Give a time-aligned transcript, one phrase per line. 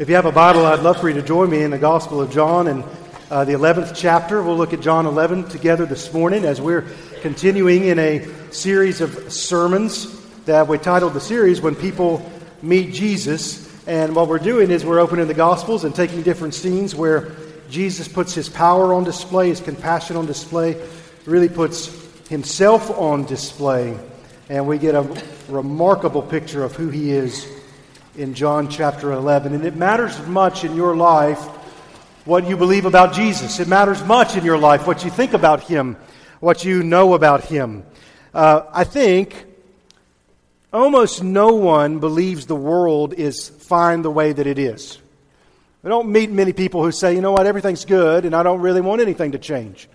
[0.00, 2.22] If you have a Bible, I'd love for you to join me in the Gospel
[2.22, 2.84] of John and
[3.30, 4.42] uh, the 11th chapter.
[4.42, 6.86] We'll look at John 11 together this morning as we're
[7.20, 12.24] continuing in a series of sermons that we titled the series When People
[12.62, 13.86] Meet Jesus.
[13.86, 17.32] And what we're doing is we're opening the Gospels and taking different scenes where
[17.68, 20.82] Jesus puts his power on display, his compassion on display,
[21.26, 21.94] really puts
[22.30, 23.98] himself on display.
[24.48, 25.02] And we get a
[25.50, 27.59] remarkable picture of who he is
[28.16, 29.54] in John chapter 11.
[29.54, 31.38] And it matters much in your life
[32.24, 33.60] what you believe about Jesus.
[33.60, 35.96] It matters much in your life what you think about him,
[36.40, 37.84] what you know about him.
[38.34, 39.46] Uh, I think
[40.72, 44.98] almost no one believes the world is fine the way that it is.
[45.82, 48.60] I don't meet many people who say, you know what, everything's good and I don't
[48.60, 49.88] really want anything to change.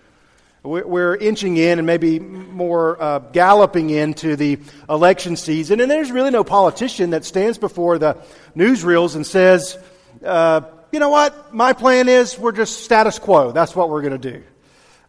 [0.66, 4.58] We're inching in and maybe more uh, galloping into the
[4.90, 8.18] election season, and there's really no politician that stands before the
[8.56, 9.78] newsreels and says,
[10.26, 10.62] uh,
[10.92, 13.52] you know what, my plan is we're just status quo.
[13.52, 14.44] That's what we're going to do.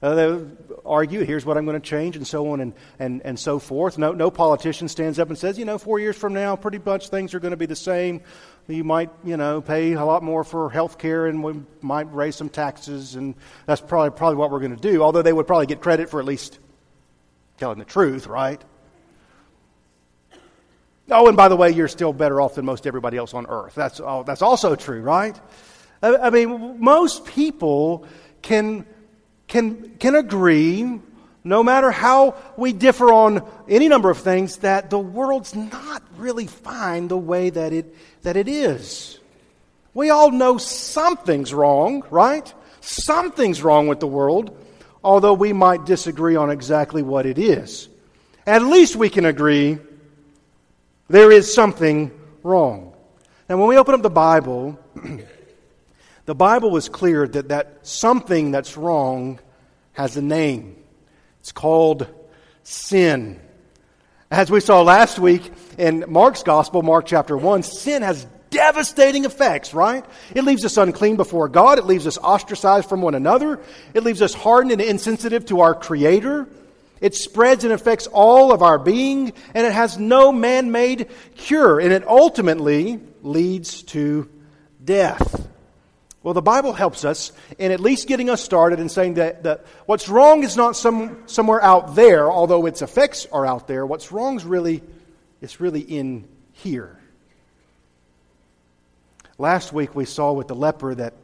[0.03, 0.47] Uh, they
[0.85, 3.97] argue, here's what I'm going to change, and so on and, and, and so forth.
[3.97, 7.09] No, no politician stands up and says, you know, four years from now, pretty much
[7.09, 8.21] things are going to be the same.
[8.69, 12.35] You might, you know, pay a lot more for health care and we might raise
[12.35, 15.67] some taxes, and that's probably, probably what we're going to do, although they would probably
[15.67, 16.59] get credit for at least
[17.59, 18.61] telling the truth, right?
[21.09, 23.77] Oh, and by the way, you're still better off than most everybody else on earth.
[23.77, 25.39] That's, that's also true, right?
[26.03, 28.05] I, I mean, most people
[28.43, 28.85] can,
[29.47, 31.01] can, can agree
[31.47, 36.49] no matter how we differ on any number of things, that the world's not really
[36.49, 39.21] fine the way that it, that it is.
[39.95, 42.53] We all know something's wrong, right?
[42.81, 44.59] Something's wrong with the world,
[45.05, 47.89] although we might disagree on exactly what it is.
[48.45, 49.79] At least we can agree
[51.09, 52.11] there is something
[52.43, 52.93] wrong.
[53.49, 54.81] Now, when we open up the Bible,
[56.27, 59.39] the Bible is clear that that something that's wrong
[59.93, 60.77] has a name.
[61.47, 62.09] It's called
[62.65, 63.41] sin.
[64.33, 69.73] As we saw last week in Mark's Gospel, Mark chapter 1, sin has devastating effects,
[69.73, 70.05] right?
[70.35, 71.79] It leaves us unclean before God.
[71.79, 73.61] It leaves us ostracized from one another.
[73.95, 76.49] It leaves us hardened and insensitive to our Creator.
[77.01, 81.79] It spreads and affects all of our being, and it has no man made cure.
[81.79, 84.29] And it ultimately leads to
[84.85, 85.47] death.
[86.27, 89.65] Well, the Bible helps us in at least getting us started in saying that, that
[89.87, 93.87] what's wrong is not some, somewhere out there, although its effects are out there.
[93.87, 94.83] What's wrong is really,
[95.41, 96.99] it's really in here.
[99.39, 101.15] Last week we saw with the leper that,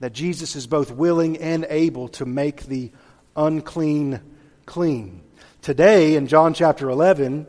[0.00, 2.92] that Jesus is both willing and able to make the
[3.34, 4.20] unclean
[4.66, 5.22] clean.
[5.62, 7.46] Today, in John chapter 11,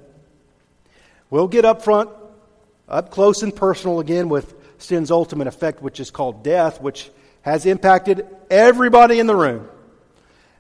[1.30, 2.10] we'll get up front,
[2.88, 4.56] up close and personal again with
[4.86, 7.10] sin's ultimate effect, which is called death, which
[7.42, 9.68] has impacted everybody in the room.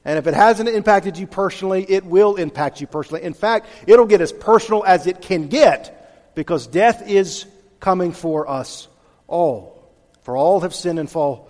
[0.03, 3.23] And if it hasn't impacted you personally, it will impact you personally.
[3.23, 7.45] In fact, it'll get as personal as it can get because death is
[7.79, 8.87] coming for us
[9.27, 9.91] all.
[10.21, 11.49] For all have sinned and fall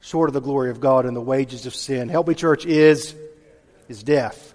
[0.00, 2.08] short of the glory of God and the wages of sin.
[2.08, 3.14] Help me, church, is,
[3.88, 4.54] is death.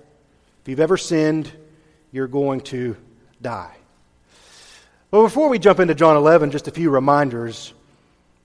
[0.61, 1.51] If you've ever sinned,
[2.11, 2.97] you're going to
[3.41, 3.75] die.
[5.11, 7.73] Well, before we jump into John 11, just a few reminders.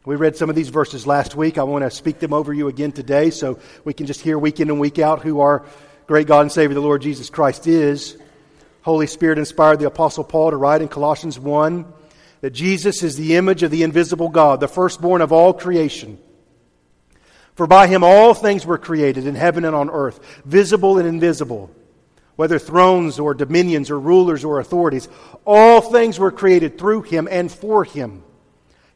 [0.05, 1.57] We read some of these verses last week.
[1.57, 4.61] I want to speak them over you again today so we can just hear week
[4.61, 5.65] in and week out who our
[6.07, 8.19] great God and Savior, the Lord Jesus Christ, is.
[8.83, 11.91] Holy Spirit inspired the Apostle Paul to write in Colossians 1
[12.43, 16.19] that Jesus is the image of the invisible God, the firstborn of all creation.
[17.55, 21.71] For by him all things were created in heaven and on earth, visible and invisible
[22.41, 25.11] whether thrones or dominions or rulers or authorities.
[25.45, 28.23] All things were created through him and for him.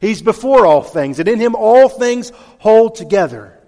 [0.00, 3.60] He's before all things, and in him all things hold together.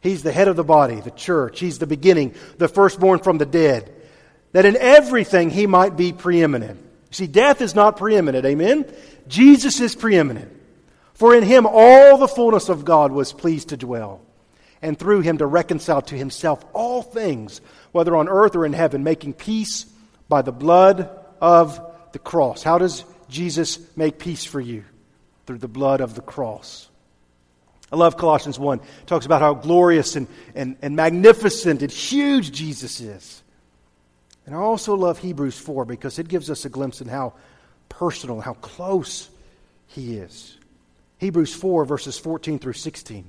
[0.00, 1.60] He's the head of the body, the church.
[1.60, 3.94] He's the beginning, the firstborn from the dead,
[4.52, 6.80] that in everything he might be preeminent.
[7.10, 8.90] See, death is not preeminent, amen?
[9.28, 10.58] Jesus is preeminent.
[11.12, 14.22] For in him all the fullness of God was pleased to dwell,
[14.80, 17.60] and through him to reconcile to himself all things
[17.92, 19.86] whether on earth or in heaven, making peace
[20.28, 21.10] by the blood
[21.40, 21.80] of
[22.12, 22.62] the cross.
[22.62, 24.84] How does Jesus make peace for you?
[25.46, 26.88] Through the blood of the cross.
[27.92, 28.78] I love Colossians 1.
[28.78, 33.42] It talks about how glorious and, and, and magnificent and huge Jesus is.
[34.46, 37.34] And I also love Hebrews 4 because it gives us a glimpse in how
[37.88, 39.28] personal, how close
[39.86, 40.56] he is.
[41.18, 43.28] Hebrews 4, verses 14 through 16.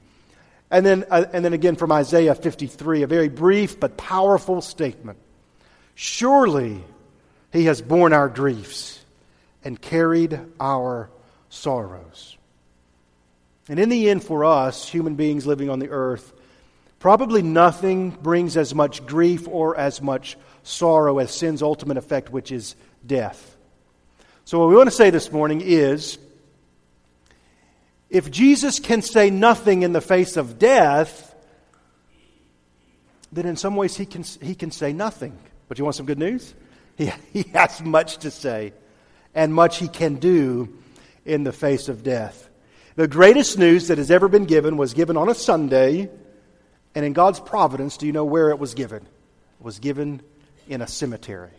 [0.71, 5.19] And then, uh, and then again from Isaiah 53, a very brief but powerful statement.
[5.95, 6.81] Surely
[7.51, 9.03] he has borne our griefs
[9.65, 11.11] and carried our
[11.49, 12.37] sorrows.
[13.67, 16.33] And in the end, for us, human beings living on the earth,
[16.99, 22.51] probably nothing brings as much grief or as much sorrow as sin's ultimate effect, which
[22.51, 22.75] is
[23.05, 23.57] death.
[24.45, 26.17] So, what we want to say this morning is
[28.11, 31.33] if Jesus can say nothing in the face of death,
[33.31, 35.37] then in some ways he can, he can say nothing.
[35.69, 36.53] But you want some good news?
[36.97, 38.73] He, he has much to say
[39.33, 40.77] and much he can do
[41.25, 42.49] in the face of death.
[42.95, 46.09] The greatest news that has ever been given was given on a Sunday,
[46.93, 49.03] and in God's providence, do you know where it was given?
[49.03, 50.21] It was given
[50.67, 51.51] in a cemetery.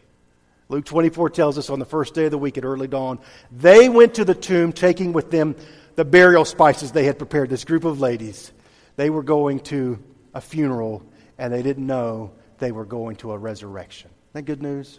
[0.73, 3.19] Luke 24 tells us on the first day of the week at early dawn,
[3.51, 5.55] they went to the tomb taking with them
[5.97, 7.51] the burial spices they had prepared.
[7.51, 8.51] This group of ladies,
[8.97, 10.03] they were going to
[10.33, 11.05] a funeral
[11.37, 14.09] and they didn't know they were going to a resurrection.
[14.09, 14.99] Isn't that good news?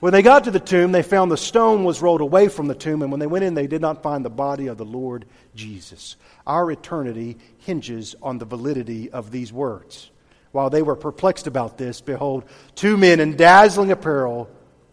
[0.00, 2.74] When they got to the tomb, they found the stone was rolled away from the
[2.74, 5.26] tomb, and when they went in, they did not find the body of the Lord
[5.54, 6.16] Jesus.
[6.46, 10.10] Our eternity hinges on the validity of these words.
[10.54, 12.44] While they were perplexed about this, behold,
[12.76, 14.48] two men in dazzling apparel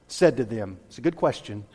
[0.07, 1.65] said to them, It's a good question.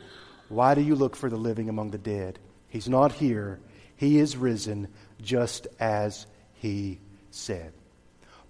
[0.49, 2.37] Why do you look for the living among the dead?
[2.67, 3.61] He's not here.
[3.95, 4.89] He is risen,
[5.21, 6.99] just as he
[7.31, 7.71] said.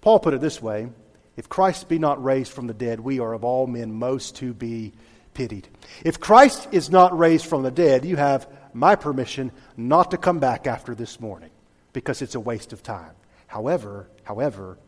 [0.00, 0.88] Paul put it this way
[1.36, 4.52] if Christ be not raised from the dead, we are of all men most to
[4.52, 4.92] be
[5.34, 5.68] pitied.
[6.04, 10.40] If Christ is not raised from the dead, you have my permission not to come
[10.40, 11.50] back after this morning
[11.92, 13.12] because it's a waste of time.
[13.46, 14.78] However, however,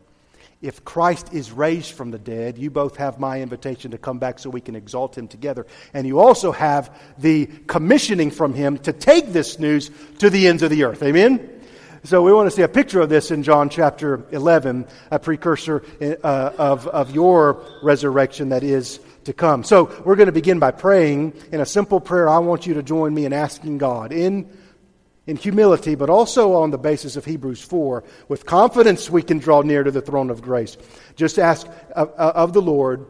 [0.61, 4.37] if Christ is raised from the dead, you both have my invitation to come back
[4.37, 5.65] so we can exalt him together.
[5.93, 10.61] And you also have the commissioning from him to take this news to the ends
[10.61, 11.01] of the earth.
[11.01, 11.61] Amen?
[12.03, 15.83] So we want to see a picture of this in John chapter 11, a precursor
[16.01, 19.63] uh, of, of your resurrection that is to come.
[19.63, 22.27] So we're going to begin by praying in a simple prayer.
[22.27, 24.49] I want you to join me in asking God in,
[25.31, 28.03] in humility, but also on the basis of Hebrews 4.
[28.27, 30.77] With confidence, we can draw near to the throne of grace.
[31.15, 33.05] Just ask of, of the Lord,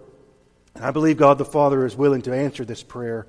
[0.76, 3.26] and I believe God the Father is willing to answer this prayer.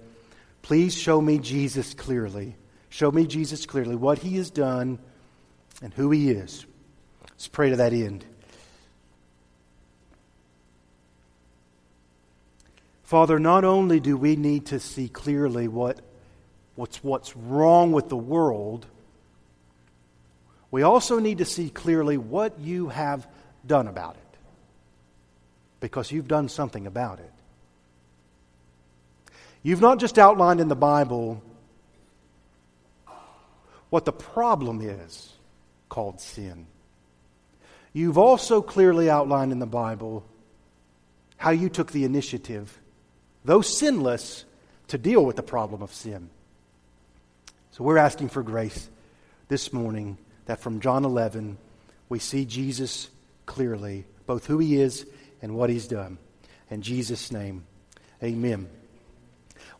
[0.61, 2.55] Please show me Jesus clearly.
[2.91, 4.99] Show me Jesus clearly, what he has done
[5.81, 6.67] and who He is.
[7.31, 8.27] Let's pray to that end.
[13.03, 16.00] Father, not only do we need to see clearly what,
[16.75, 18.87] what's, what's wrong with the world,
[20.71, 23.27] we also need to see clearly what you have
[23.67, 24.39] done about it.
[25.81, 27.33] Because you've done something about it.
[29.63, 31.43] You've not just outlined in the Bible
[33.91, 35.35] what the problem is,
[35.91, 36.67] called sin.
[37.93, 40.25] You've also clearly outlined in the Bible
[41.37, 42.81] how you took the initiative,
[43.45, 44.47] though sinless,
[44.89, 46.31] to deal with the problem of sin.
[47.73, 48.91] So we're asking for grace
[49.49, 51.57] this morning that from John 11
[52.11, 53.09] we see Jesus
[53.47, 55.07] clearly, both who he is
[55.41, 56.19] and what he's done.
[56.69, 57.64] In Jesus' name,
[58.23, 58.69] amen.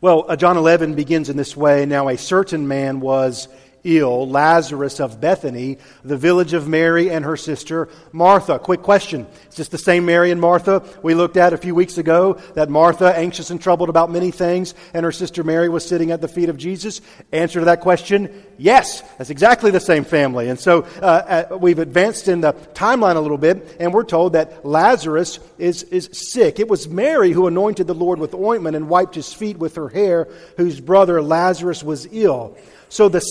[0.01, 1.85] Well, uh, John 11 begins in this way.
[1.85, 3.47] Now, a certain man was
[3.83, 8.59] ill, Lazarus of Bethany, the village of Mary and her sister Martha.
[8.59, 9.27] Quick question.
[9.49, 12.33] Is this the same Mary and Martha we looked at a few weeks ago?
[12.55, 16.21] That Martha, anxious and troubled about many things, and her sister Mary was sitting at
[16.21, 17.01] the feet of Jesus?
[17.31, 19.01] Answer to that question, yes.
[19.17, 20.49] That's exactly the same family.
[20.49, 24.33] And so uh, uh, we've advanced in the timeline a little bit, and we're told
[24.33, 26.59] that Lazarus is, is sick.
[26.59, 29.89] It was Mary who anointed the Lord with ointment and wiped his feet with her
[29.89, 32.57] hair, whose brother Lazarus was ill.
[32.89, 33.21] So the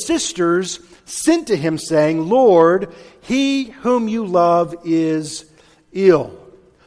[1.04, 5.44] sent to him, saying, Lord, he whom you love is
[5.92, 6.38] ill.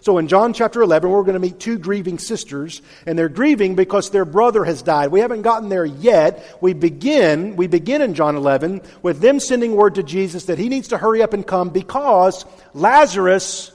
[0.06, 3.74] So in John chapter 11, we're going to meet two grieving sisters, and they're grieving
[3.74, 5.10] because their brother has died.
[5.10, 6.58] We haven't gotten there yet.
[6.62, 10.70] We begin, we begin in John 11 with them sending word to Jesus that he
[10.70, 12.46] needs to hurry up and come because
[12.76, 13.72] Lazarus,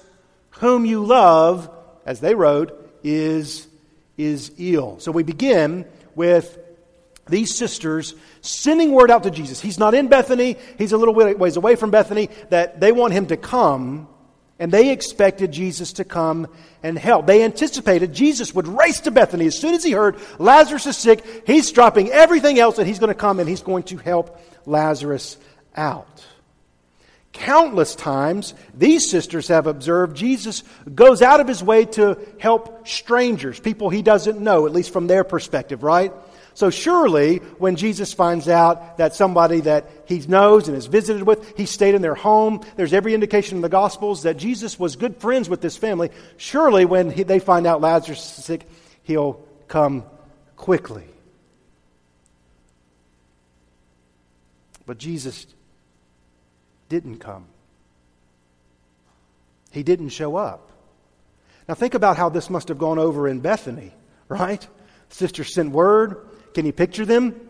[0.50, 1.68] whom you love,
[2.06, 3.66] as they wrote, is,
[4.16, 5.00] is ill.
[5.00, 5.84] So we begin
[6.14, 6.59] with
[7.30, 9.60] these sisters sending word out to Jesus.
[9.60, 13.26] He's not in Bethany, he's a little ways away from Bethany, that they want him
[13.26, 14.08] to come,
[14.58, 16.46] and they expected Jesus to come
[16.82, 17.26] and help.
[17.26, 19.46] They anticipated Jesus would race to Bethany.
[19.46, 23.08] As soon as he heard Lazarus is sick, he's dropping everything else and he's going
[23.08, 25.38] to come and he's going to help Lazarus
[25.74, 26.26] out.
[27.32, 30.62] countless times these sisters have observed Jesus
[30.94, 35.06] goes out of his way to help strangers, people he doesn't know, at least from
[35.06, 36.12] their perspective, right?
[36.60, 41.56] So surely when Jesus finds out that somebody that he knows and has visited with,
[41.56, 45.16] he stayed in their home, there's every indication in the Gospels that Jesus was good
[45.16, 46.10] friends with this family.
[46.36, 48.68] Surely when he, they find out Lazarus is sick,
[49.04, 50.04] he'll come
[50.56, 51.06] quickly.
[54.84, 55.46] But Jesus
[56.90, 57.46] didn't come.
[59.70, 60.70] He didn't show up.
[61.66, 63.94] Now, think about how this must have gone over in Bethany,
[64.28, 64.68] right?
[65.08, 66.26] Sister sent word.
[66.54, 67.48] Can you picture them?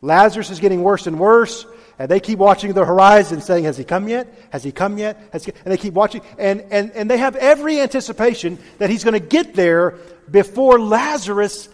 [0.00, 1.64] Lazarus is getting worse and worse,
[1.98, 4.32] and they keep watching the horizon saying, Has he come yet?
[4.50, 5.16] Has he come yet?
[5.32, 5.52] He...
[5.64, 9.26] And they keep watching, and, and, and they have every anticipation that he's going to
[9.26, 9.98] get there
[10.30, 11.68] before Lazarus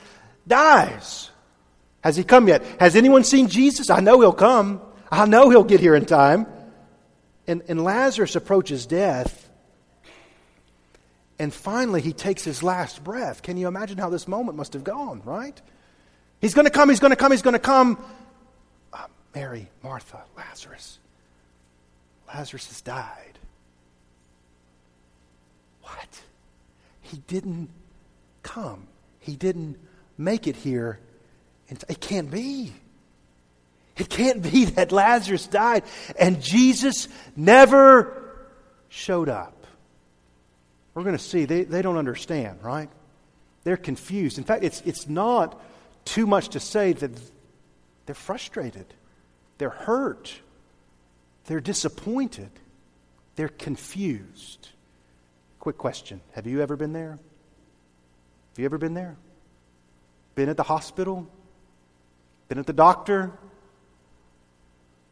[0.47, 1.30] dies.
[2.02, 2.62] Has he come yet?
[2.78, 3.90] Has anyone seen Jesus?
[3.90, 4.82] I know he'll come.
[5.11, 6.47] I know he'll get here in time.
[7.47, 9.49] And, and Lazarus approaches death.
[11.38, 13.42] And finally, he takes his last breath.
[13.42, 15.61] Can you imagine how this moment must have gone, right?
[16.40, 18.02] He's going to come, he's going to come, he's going to come.
[18.92, 20.99] Uh, Mary, Martha, Lazarus.
[22.28, 23.38] Lazarus has died.
[25.83, 26.23] What?
[27.00, 27.71] He didn't
[28.42, 28.87] come.
[29.21, 29.78] He didn't
[30.16, 31.00] make it here.
[31.68, 32.73] It can't be.
[33.97, 35.83] It can't be that Lazarus died
[36.18, 38.47] and Jesus never
[38.88, 39.66] showed up.
[40.95, 42.88] We're going to see they, they don't understand, right?
[43.64, 44.38] They're confused.
[44.38, 45.61] In fact, it's, it's not
[46.08, 47.10] too much to say that
[48.06, 48.86] they're frustrated,
[49.58, 50.40] they're hurt,
[51.46, 52.50] they're disappointed,
[53.36, 54.68] they're confused.
[55.60, 57.10] Quick question Have you ever been there?
[57.10, 59.16] Have you ever been there?
[60.34, 61.28] Been at the hospital?
[62.48, 63.32] Been at the doctor?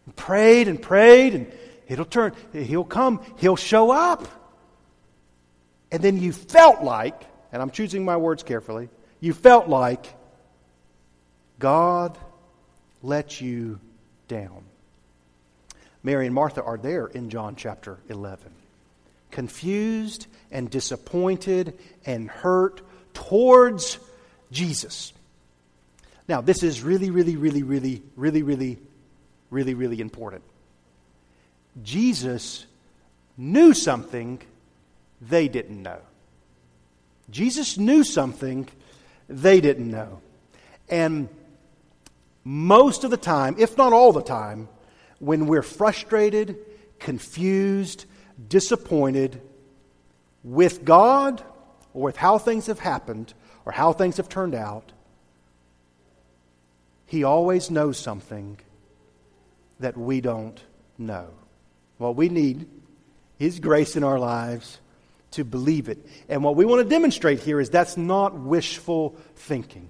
[0.07, 1.53] and prayed and prayed, and
[1.89, 4.27] it'll turn, he'll come, he'll show up.
[5.93, 7.21] And then you felt like,
[7.53, 8.89] and I'm choosing my words carefully,
[9.21, 10.07] you felt like
[11.59, 12.19] God
[13.03, 13.81] let you
[14.29, 14.65] down.
[16.03, 18.51] Mary and Martha are there in John chapter 11.
[19.31, 22.81] Confused and disappointed and hurt
[23.13, 23.99] towards
[24.51, 25.13] Jesus.
[26.29, 28.79] Now, this is really, really, really, really, really, really
[29.51, 30.43] really, really important.
[31.83, 32.67] Jesus
[33.37, 34.41] knew something
[35.21, 36.01] they didn't know.
[37.31, 38.69] Jesus knew something
[39.29, 40.21] they didn't know.
[40.89, 41.29] And
[42.47, 44.69] most of the time, if not all the time,
[45.19, 46.57] when we're frustrated,
[47.01, 48.05] confused,
[48.47, 49.41] disappointed
[50.45, 51.43] with God
[51.93, 53.35] or with how things have happened
[53.65, 54.93] or how things have turned out,
[57.05, 58.61] He always knows something
[59.81, 60.63] that we don't
[60.99, 61.31] know.
[61.99, 62.69] What we need
[63.41, 64.79] is grace in our lives
[65.33, 65.99] to believe it.
[66.29, 69.89] And what we want to demonstrate here is that's not wishful thinking.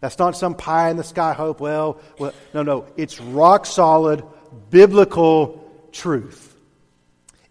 [0.00, 1.60] That's not some pie in the sky hope.
[1.60, 2.86] Well, well, no, no.
[2.96, 4.24] It's rock solid
[4.70, 6.56] biblical truth.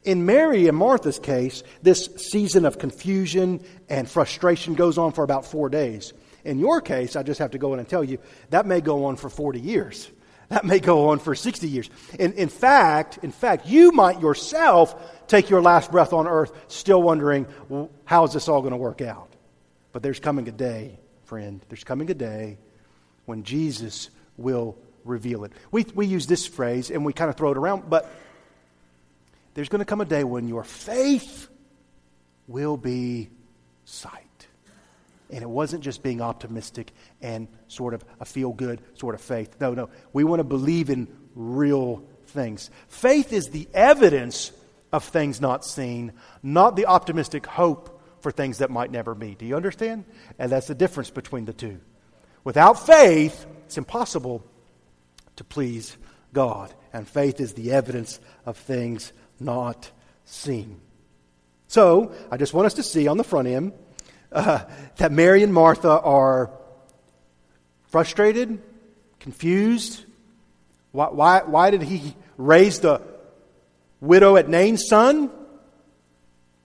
[0.03, 5.45] In Mary and Martha's case, this season of confusion and frustration goes on for about
[5.45, 6.13] four days.
[6.45, 8.19] In your case, I just have to go in and tell you,
[8.51, 10.09] that may go on for 40 years.
[10.47, 11.89] That may go on for 60 years.
[12.17, 14.95] In, in fact, in fact, you might yourself
[15.27, 18.77] take your last breath on earth still wondering, well, how is this all going to
[18.77, 19.27] work out?
[19.91, 22.57] But there's coming a day, friend, there's coming a day
[23.25, 25.51] when Jesus will reveal it.
[25.71, 28.09] We, we use this phrase and we kind of throw it around, but
[29.53, 31.49] there's going to come a day when your faith
[32.47, 33.29] will be
[33.83, 34.23] sight.
[35.29, 39.57] And it wasn't just being optimistic and sort of a feel good sort of faith.
[39.59, 39.89] No, no.
[40.13, 42.71] We want to believe in real things.
[42.87, 44.53] Faith is the evidence
[44.93, 49.35] of things not seen, not the optimistic hope for things that might never be.
[49.35, 50.05] Do you understand?
[50.39, 51.79] And that's the difference between the two.
[52.43, 54.43] Without faith, it's impossible
[55.35, 55.97] to please
[56.33, 56.73] God.
[56.93, 59.91] And faith is the evidence of things not
[60.25, 60.79] seen.
[61.67, 63.73] So, I just want us to see on the front end
[64.31, 64.63] uh,
[64.97, 66.51] that Mary and Martha are
[67.89, 68.61] frustrated,
[69.19, 70.05] confused.
[70.91, 73.01] Why, why, why did he raise the
[73.99, 75.29] widow at Nain's son?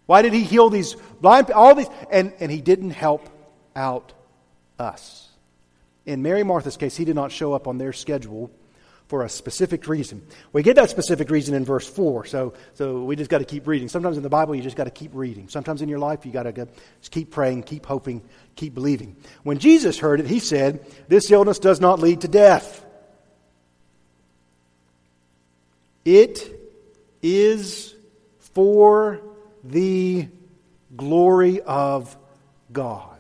[0.07, 3.29] Why did he heal these blind all these and, and he didn't help
[3.75, 4.13] out
[4.79, 5.29] us.
[6.05, 8.51] In Mary Martha's case, he did not show up on their schedule
[9.07, 10.27] for a specific reason.
[10.53, 13.67] We get that specific reason in verse 4, so, so we just got to keep
[13.67, 13.89] reading.
[13.89, 15.49] Sometimes in the Bible, you just got to keep reading.
[15.49, 16.69] Sometimes in your life, you got to
[17.11, 18.23] keep praying, keep hoping,
[18.57, 19.17] keep believing.
[19.43, 22.85] When Jesus heard it, he said, This illness does not lead to death.
[26.05, 26.59] It
[27.23, 27.95] is
[28.55, 29.21] for
[29.65, 30.29] the
[30.97, 32.17] glory of
[32.73, 33.19] God.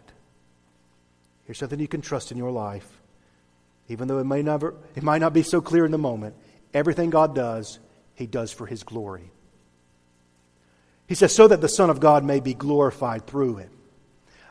[1.45, 2.89] Here's something you can trust in your life.
[3.89, 6.35] Even though it, may never, it might not be so clear in the moment,
[6.73, 7.79] everything God does,
[8.15, 9.31] He does for His glory.
[11.07, 13.71] He says, so that the Son of God may be glorified through it.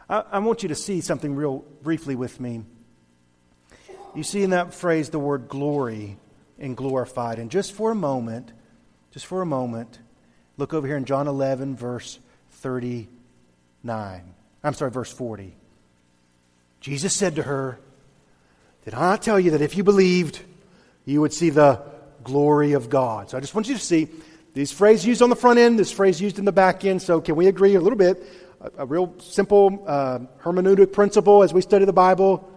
[0.10, 2.64] I, I want you to see something real briefly with me.
[4.14, 6.18] You see in that phrase the word glory
[6.60, 7.40] and glorified.
[7.40, 8.52] And just for a moment,
[9.12, 10.00] just for a moment,
[10.62, 12.20] look over here in John 11, verse
[12.52, 14.34] 39.
[14.64, 15.56] I'm sorry, verse 40.
[16.82, 17.80] Jesus said to her,
[18.86, 20.40] Did I not tell you that if you believed,
[21.04, 21.82] you would see the
[22.24, 23.32] glory of God?
[23.32, 24.08] So I just want you to see
[24.54, 27.02] these phrases used on the front end, this phrase used in the back end.
[27.02, 28.24] So can we agree a little bit?
[28.62, 32.48] A, a real simple uh, hermeneutic principle as we study the Bible.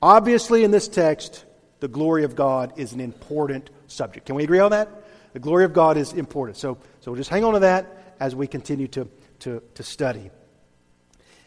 [0.00, 1.44] Obviously, in this text,
[1.80, 4.26] the glory of God is an important subject.
[4.26, 4.88] Can we agree on that?
[5.32, 6.56] The glory of God is important.
[6.56, 9.08] So, so we'll just hang on to that as we continue to,
[9.40, 10.30] to, to study.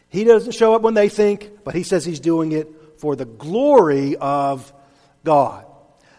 [0.08, 3.24] He doesn't show up when they think, but he says he's doing it for the
[3.24, 4.72] glory of
[5.24, 5.66] God.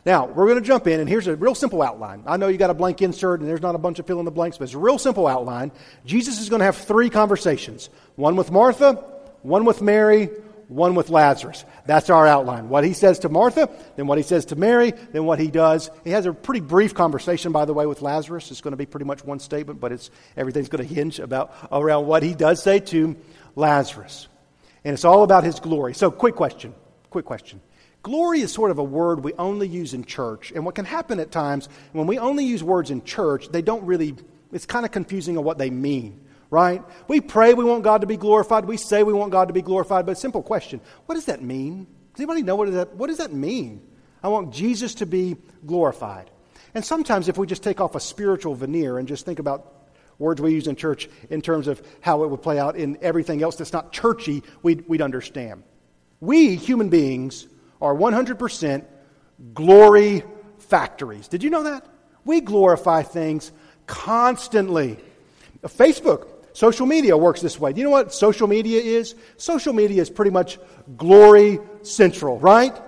[0.06, 2.24] Now, we're going to jump in, and here's a real simple outline.
[2.28, 4.26] I know you got a blank insert, and there's not a bunch of fill in
[4.26, 5.72] the blanks, but it's a real simple outline.
[6.06, 8.94] Jesus is going to have three conversations one with Martha,
[9.44, 10.30] one with Mary,
[10.68, 11.66] one with Lazarus.
[11.86, 12.70] That's our outline.
[12.70, 15.92] What he says to Martha, then what he says to Mary, then what he does.
[16.04, 18.52] He has a pretty brief conversation, by the way, with Lazarus.
[18.52, 21.54] It's going to be pretty much one statement, but it's, everything's going to hinge about,
[21.72, 23.16] around what he does say to
[23.56, 24.28] Lazarus.
[24.84, 25.94] And it's all about his glory.
[25.94, 26.74] So, quick question.
[27.10, 27.62] Quick question.
[28.02, 30.52] Glory is sort of a word we only use in church.
[30.54, 33.86] And what can happen at times, when we only use words in church, they don't
[33.86, 34.16] really,
[34.52, 36.20] it's kind of confusing on what they mean
[36.54, 36.84] right?
[37.08, 38.66] We pray we want God to be glorified.
[38.66, 40.06] We say we want God to be glorified.
[40.06, 41.88] But simple question what does that mean?
[42.14, 43.82] Does anybody know what, is that, what does that mean?
[44.22, 46.30] I want Jesus to be glorified.
[46.76, 50.40] And sometimes, if we just take off a spiritual veneer and just think about words
[50.40, 53.56] we use in church in terms of how it would play out in everything else
[53.56, 55.64] that's not churchy, we'd, we'd understand.
[56.20, 57.48] We, human beings,
[57.82, 58.86] are 100%
[59.56, 60.24] glory
[60.60, 61.28] factories.
[61.28, 61.86] Did you know that?
[62.26, 63.52] We glorify things
[63.88, 65.00] constantly.
[65.64, 67.74] Facebook Social media works this way.
[67.74, 69.16] Do you know what social media is?
[69.38, 70.60] Social media is pretty much
[70.96, 72.80] glory central, right?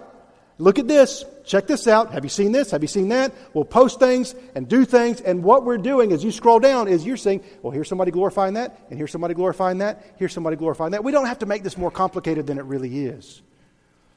[0.57, 1.25] Look at this.
[1.45, 2.13] Check this out.
[2.13, 2.71] Have you seen this?
[2.71, 3.33] Have you seen that?
[3.53, 5.19] We'll post things and do things.
[5.19, 8.53] And what we're doing as you scroll down is you're saying, well, here's somebody glorifying
[8.53, 11.03] that, and here's somebody glorifying that, here's somebody glorifying that.
[11.03, 13.41] We don't have to make this more complicated than it really is.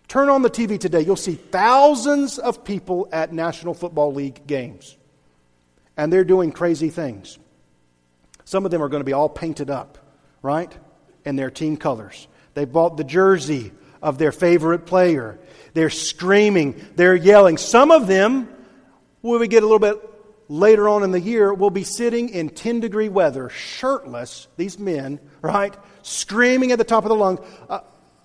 [0.08, 1.02] Turn on the TV today.
[1.02, 4.96] You'll see thousands of people at National Football League games.
[5.98, 7.38] And they're doing crazy things.
[8.48, 9.98] Some of them are going to be all painted up,
[10.40, 10.74] right?
[11.26, 12.26] In their team colors.
[12.54, 15.38] They bought the jersey of their favorite player.
[15.74, 17.58] They're screaming, they're yelling.
[17.58, 18.48] Some of them,
[19.20, 19.98] when we get a little bit
[20.48, 25.20] later on in the year, will be sitting in 10 degree weather, shirtless, these men,
[25.42, 25.76] right?
[26.00, 27.80] Screaming at the top of the lungs, uh,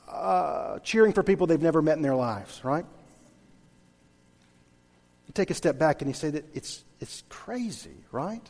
[0.08, 2.86] uh, cheering for people they've never met in their lives, right?
[5.28, 8.50] You take a step back and you say that it's, it's crazy, right?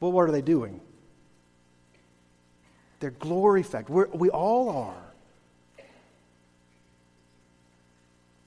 [0.00, 0.80] Well, what are they doing?
[3.02, 3.92] They're glory factor.
[3.92, 5.84] We're, we all are.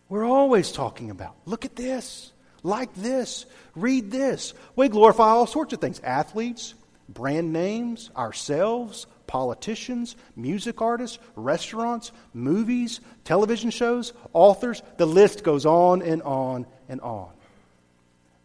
[0.07, 2.31] We're always talking about look at this,
[2.63, 4.53] like this, read this.
[4.77, 6.73] We glorify all sorts of things athletes,
[7.09, 14.81] brand names, ourselves, politicians, music artists, restaurants, movies, television shows, authors.
[14.95, 17.27] The list goes on and on and on.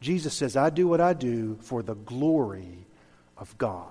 [0.01, 2.85] Jesus says, I do what I do for the glory
[3.37, 3.87] of God,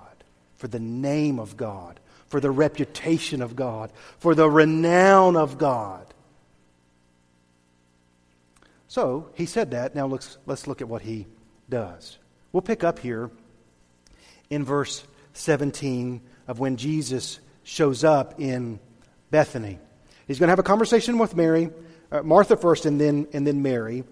[0.56, 1.98] for the name of God,
[2.30, 6.06] for the reputation of God, for the renown of God.
[8.86, 9.94] So he said that.
[9.96, 11.26] Now let's, let's look at what he
[11.68, 12.18] does.
[12.52, 13.30] We'll pick up here
[14.48, 18.78] in verse 17 of when Jesus shows up in
[19.30, 19.80] Bethany.
[20.28, 21.70] He's going to have a conversation with Mary,
[22.12, 24.04] uh, Martha first, and then, and then Mary.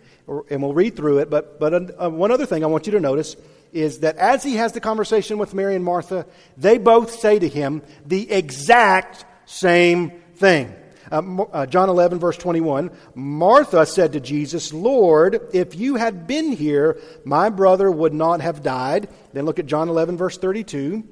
[0.50, 1.30] And we'll read through it.
[1.30, 3.36] But, but uh, one other thing I want you to notice
[3.72, 6.26] is that as he has the conversation with Mary and Martha,
[6.56, 10.74] they both say to him the exact same thing.
[11.10, 16.52] Uh, uh, John 11, verse 21 Martha said to Jesus, Lord, if you had been
[16.52, 19.08] here, my brother would not have died.
[19.32, 21.04] Then look at John 11, verse 32.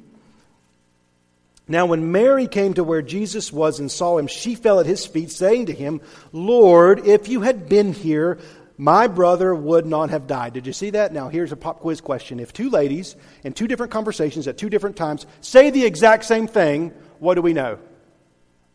[1.69, 5.05] Now, when Mary came to where Jesus was and saw him, she fell at his
[5.05, 6.01] feet, saying to him,
[6.33, 8.39] Lord, if you had been here,
[8.79, 10.53] my brother would not have died.
[10.53, 11.13] Did you see that?
[11.13, 12.41] Now, here's a pop quiz question.
[12.41, 16.47] If two ladies in two different conversations at two different times say the exact same
[16.47, 17.79] thing, what do we know?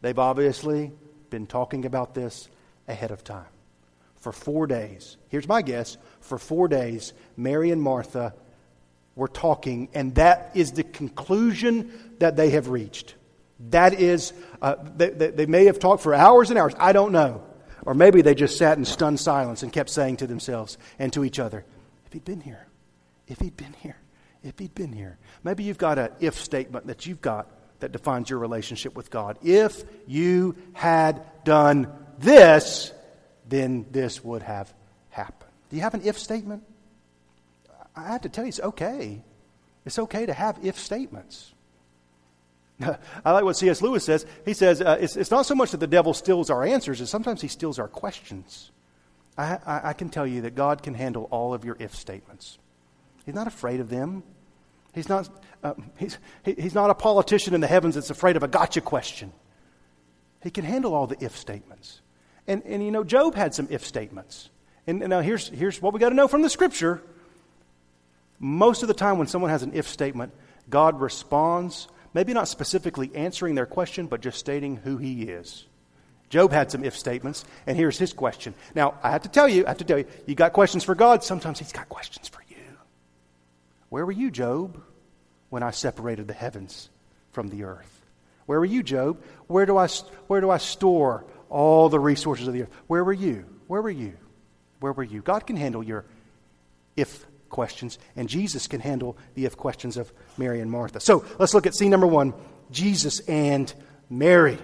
[0.01, 0.91] They've obviously
[1.29, 2.49] been talking about this
[2.87, 3.45] ahead of time.
[4.15, 8.33] For four days, here's my guess for four days, Mary and Martha
[9.15, 13.15] were talking, and that is the conclusion that they have reached.
[13.69, 16.73] That is, uh, they, they, may have talked for hours and hours.
[16.79, 17.43] I don't know.
[17.85, 21.23] Or maybe they just sat in stunned silence and kept saying to themselves and to
[21.23, 21.65] each other,
[22.05, 22.67] if he'd been here,
[23.27, 23.97] if he'd been here,
[24.43, 25.17] if he'd been here.
[25.43, 27.47] Maybe you've got an if statement that you've got
[27.79, 29.37] that defines your relationship with God.
[29.43, 32.91] If you had done this,
[33.47, 34.71] then this would have
[35.09, 35.51] happened.
[35.69, 36.63] Do you have an if statement?
[37.95, 39.23] I have to tell you, it's okay.
[39.85, 41.53] It's okay to have if statements.
[43.25, 43.81] I like what C.S.
[43.81, 44.25] Lewis says.
[44.45, 47.09] He says uh, it's, it's, not so much that the devil steals our answers, as
[47.09, 48.71] sometimes he steals our questions.
[49.37, 52.59] I, I, I, can tell you that God can handle all of your if statements.
[53.25, 54.23] He's not afraid of them.
[54.93, 55.29] He's not,
[55.63, 58.81] uh, he's, he, he's not a politician in the heavens that's afraid of a gotcha
[58.81, 59.31] question.
[60.43, 62.01] He can handle all the if statements.
[62.47, 64.49] And, and you know, Job had some if statements.
[64.87, 67.01] And, and now here's, here's what we got to know from the scripture.
[68.39, 70.33] Most of the time, when someone has an if statement,
[70.69, 75.65] God responds maybe not specifically answering their question, but just stating who he is.
[76.29, 78.53] Job had some if statements, and here's his question.
[78.73, 80.95] Now, I have to tell you, I have to tell you, you got questions for
[80.95, 82.55] God, sometimes he's got questions for you.
[83.89, 84.81] Where were you, Job,
[85.49, 86.89] when I separated the heavens
[87.31, 88.01] from the earth?
[88.45, 89.21] Where were you, Job?
[89.47, 89.87] Where do I,
[90.27, 92.71] where do I store all the resources of the earth?
[92.87, 93.45] Where were you?
[93.67, 94.13] Where were you?
[94.79, 95.21] Where were you?
[95.21, 96.05] God can handle your
[96.95, 100.99] if questions, and Jesus can handle the if questions of Mary and Martha.
[100.99, 102.33] So let's look at scene number one
[102.71, 103.71] Jesus and
[104.09, 104.57] Mary.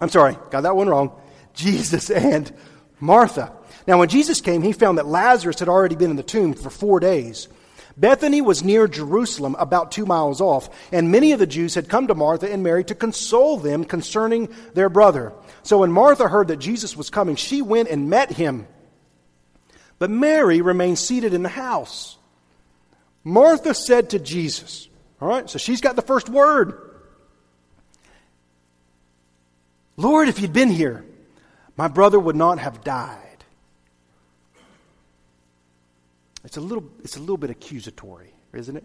[0.00, 1.12] I'm sorry, got that one wrong.
[1.54, 2.52] Jesus and
[3.00, 3.52] Martha.
[3.86, 6.70] Now, when Jesus came, he found that Lazarus had already been in the tomb for
[6.70, 7.48] four days.
[7.96, 12.06] Bethany was near Jerusalem, about two miles off, and many of the Jews had come
[12.06, 15.32] to Martha and Mary to console them concerning their brother.
[15.62, 18.66] So when Martha heard that Jesus was coming, she went and met him.
[20.02, 22.18] But Mary remained seated in the house.
[23.22, 24.88] Martha said to Jesus,
[25.20, 26.76] All right, so she's got the first word.
[29.96, 31.04] Lord, if you'd been here,
[31.76, 33.44] my brother would not have died.
[36.42, 38.84] It's a little, it's a little bit accusatory, isn't it?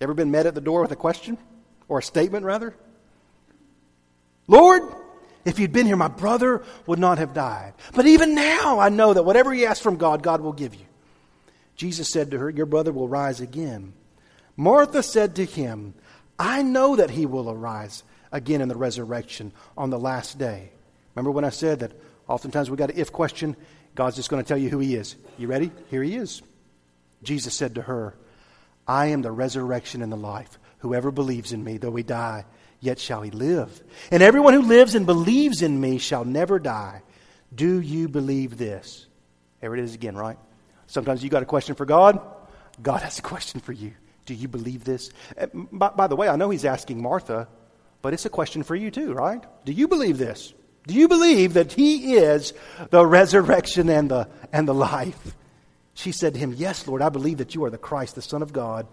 [0.00, 1.36] Ever been met at the door with a question?
[1.88, 2.74] Or a statement, rather?
[4.48, 4.80] Lord,
[5.44, 7.74] if you'd been here, my brother would not have died.
[7.94, 10.86] But even now, I know that whatever you ask from God, God will give you.
[11.76, 13.92] Jesus said to her, Your brother will rise again.
[14.56, 15.94] Martha said to him,
[16.38, 18.02] I know that he will arise
[18.32, 20.70] again in the resurrection on the last day.
[21.14, 21.92] Remember when I said that
[22.26, 23.56] oftentimes we got an if question?
[23.94, 25.14] God's just going to tell you who he is.
[25.38, 25.70] You ready?
[25.90, 26.42] Here he is.
[27.22, 28.14] Jesus said to her,
[28.86, 30.58] I am the resurrection and the life.
[30.84, 32.44] Whoever believes in me, though he die,
[32.78, 33.82] yet shall he live.
[34.10, 37.00] And everyone who lives and believes in me shall never die.
[37.54, 39.06] Do you believe this?
[39.62, 40.36] There it is again, right?
[40.86, 42.20] Sometimes you got a question for God.
[42.82, 43.92] God has a question for you.
[44.26, 45.08] Do you believe this?
[45.40, 47.48] Uh, by, by, the way, I know he's asking Martha,
[48.02, 49.42] but it's a question for you too, right?
[49.64, 50.52] Do you believe this?
[50.86, 52.52] Do you believe that he is
[52.90, 55.34] the resurrection and the, and the life?
[55.94, 58.42] She said to him, Yes, Lord, I believe that you are the Christ, the Son
[58.42, 58.86] of God,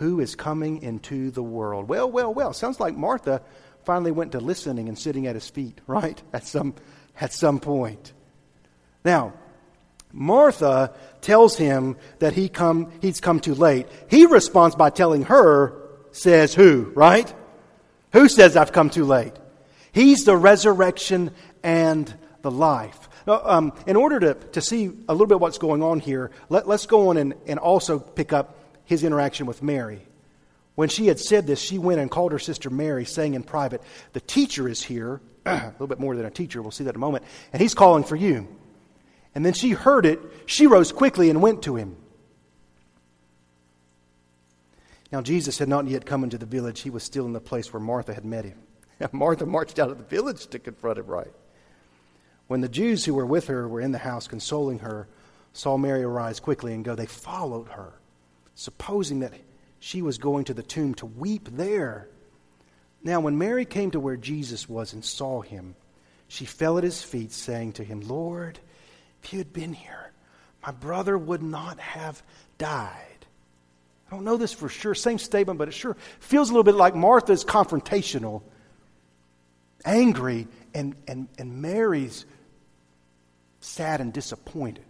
[0.00, 1.86] who is coming into the world.
[1.86, 2.54] Well, well, well.
[2.54, 3.42] Sounds like Martha
[3.84, 6.20] finally went to listening and sitting at his feet, right?
[6.32, 6.74] At some,
[7.20, 8.14] at some point.
[9.04, 9.34] Now,
[10.10, 13.86] Martha tells him that he come, he's come too late.
[14.08, 15.78] He responds by telling her,
[16.12, 17.32] says who, right?
[18.14, 19.34] Who says I've come too late?
[19.92, 21.30] He's the resurrection
[21.62, 23.10] and the life.
[23.26, 26.66] Now, um, in order to, to see a little bit what's going on here, let,
[26.66, 28.59] us go on and, and also pick up
[28.90, 30.02] his interaction with Mary.
[30.74, 33.82] When she had said this, she went and called her sister Mary, saying in private,
[34.14, 35.20] The teacher is here.
[35.46, 37.24] a little bit more than a teacher, we'll see that in a moment.
[37.52, 38.48] And he's calling for you.
[39.32, 40.18] And then she heard it.
[40.46, 41.96] She rose quickly and went to him.
[45.12, 46.80] Now, Jesus had not yet come into the village.
[46.80, 48.58] He was still in the place where Martha had met him.
[49.12, 51.32] Martha marched out of the village to confront him, right?
[52.48, 55.06] When the Jews who were with her were in the house consoling her,
[55.52, 57.99] saw Mary arise quickly and go, they followed her
[58.60, 59.32] supposing that
[59.78, 62.06] she was going to the tomb to weep there.
[63.02, 65.74] Now, when Mary came to where Jesus was and saw him,
[66.28, 68.60] she fell at his feet, saying to him, Lord,
[69.22, 70.12] if you had been here,
[70.62, 72.22] my brother would not have
[72.58, 73.24] died.
[74.06, 76.74] I don't know this for sure, same statement, but it sure feels a little bit
[76.74, 78.42] like Martha's confrontational,
[79.86, 82.26] angry, and, and, and Mary's
[83.60, 84.84] sad and disappointed.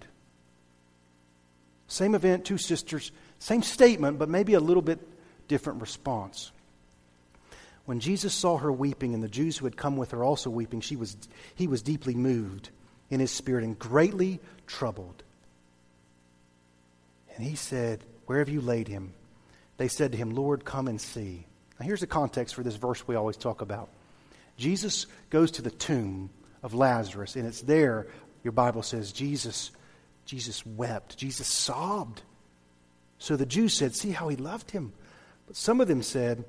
[1.86, 5.00] Same event, two sisters same statement, but maybe a little bit
[5.48, 6.52] different response.
[7.86, 10.80] When Jesus saw her weeping and the Jews who had come with her also weeping,
[10.80, 11.16] she was,
[11.56, 12.70] he was deeply moved
[13.08, 15.24] in his spirit and greatly troubled.
[17.34, 19.14] And he said, Where have you laid him?
[19.80, 21.46] they said to him, Lord, come and see.
[21.78, 23.88] Now, here's the context for this verse we always talk about.
[24.58, 26.28] Jesus goes to the tomb
[26.62, 28.06] of Lazarus, and it's there,
[28.44, 29.70] your Bible says, Jesus,
[30.26, 31.16] Jesus wept.
[31.16, 32.20] Jesus sobbed.
[33.20, 34.92] So the Jews said, See how he loved him.
[35.46, 36.44] But some of them said,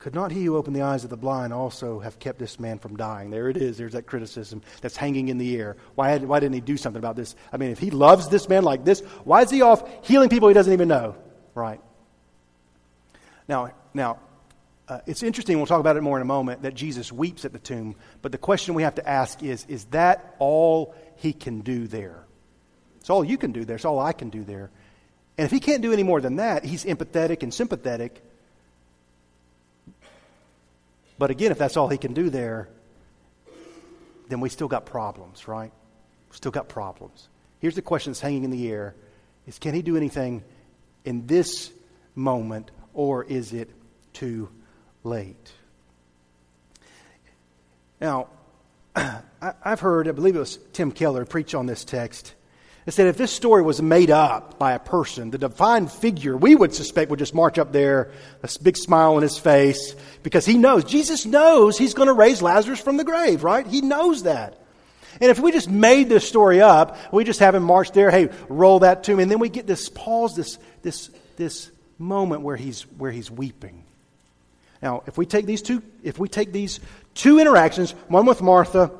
[0.00, 2.78] Could not he who opened the eyes of the blind also have kept this man
[2.78, 3.30] from dying?
[3.30, 3.78] There it is.
[3.78, 5.76] There's that criticism that's hanging in the air.
[5.94, 7.36] Why, why didn't he do something about this?
[7.52, 10.48] I mean, if he loves this man like this, why is he off healing people
[10.48, 11.14] he doesn't even know?
[11.54, 11.80] Right.
[13.48, 14.18] Now, now
[14.88, 17.52] uh, it's interesting, we'll talk about it more in a moment, that Jesus weeps at
[17.52, 17.94] the tomb.
[18.20, 22.24] But the question we have to ask is is that all he can do there?
[22.98, 23.76] It's all you can do there.
[23.76, 24.70] It's all I can do there.
[25.38, 28.22] And if he can't do any more than that, he's empathetic and sympathetic.
[31.18, 32.68] But again, if that's all he can do there,
[34.28, 35.72] then we still got problems, right?
[36.32, 37.28] Still got problems.
[37.60, 38.94] Here's the question that's hanging in the air
[39.46, 40.42] is can he do anything
[41.04, 41.70] in this
[42.14, 43.70] moment or is it
[44.12, 44.48] too
[45.04, 45.52] late?
[48.00, 48.28] Now,
[48.96, 52.34] I've heard, I believe it was Tim Keller, preach on this text.
[52.84, 56.56] It said if this story was made up by a person, the divine figure we
[56.56, 58.10] would suspect would just march up there,
[58.42, 62.42] a big smile on his face, because he knows, Jesus knows he's going to raise
[62.42, 63.66] Lazarus from the grave, right?
[63.66, 64.58] He knows that.
[65.20, 68.30] And if we just made this story up, we just have him march there, hey,
[68.48, 72.82] roll that to and then we get this pause, this, this, this moment where he's,
[72.98, 73.84] where he's weeping.
[74.82, 76.80] Now, if we take these two, if we take these
[77.14, 78.90] two interactions, one with Martha,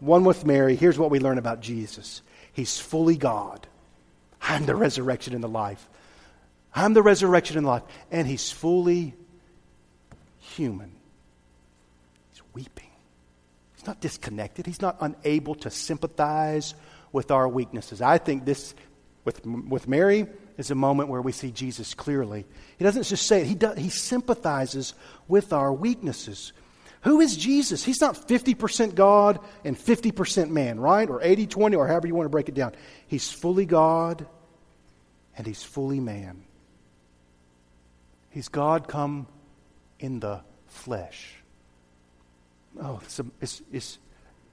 [0.00, 2.20] one with Mary, here's what we learn about Jesus.
[2.52, 3.66] He's fully God.
[4.40, 5.88] I'm the resurrection and the life.
[6.74, 7.82] I'm the resurrection and life.
[8.10, 9.14] And he's fully
[10.38, 10.92] human.
[12.32, 12.90] He's weeping.
[13.76, 14.66] He's not disconnected.
[14.66, 16.74] He's not unable to sympathize
[17.12, 18.02] with our weaknesses.
[18.02, 18.74] I think this,
[19.24, 20.26] with, with Mary,
[20.58, 22.44] is a moment where we see Jesus clearly.
[22.78, 24.94] He doesn't just say it, he, does, he sympathizes
[25.26, 26.52] with our weaknesses.
[27.02, 27.82] Who is Jesus?
[27.82, 31.08] He's not 50% God and 50% man, right?
[31.08, 32.74] Or 80 20, or however you want to break it down.
[33.06, 34.26] He's fully God
[35.36, 36.42] and he's fully man.
[38.30, 39.26] He's God come
[39.98, 41.34] in the flesh.
[42.80, 43.98] Oh, it's, a, it's, it's,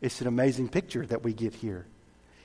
[0.01, 1.85] it's an amazing picture that we get here.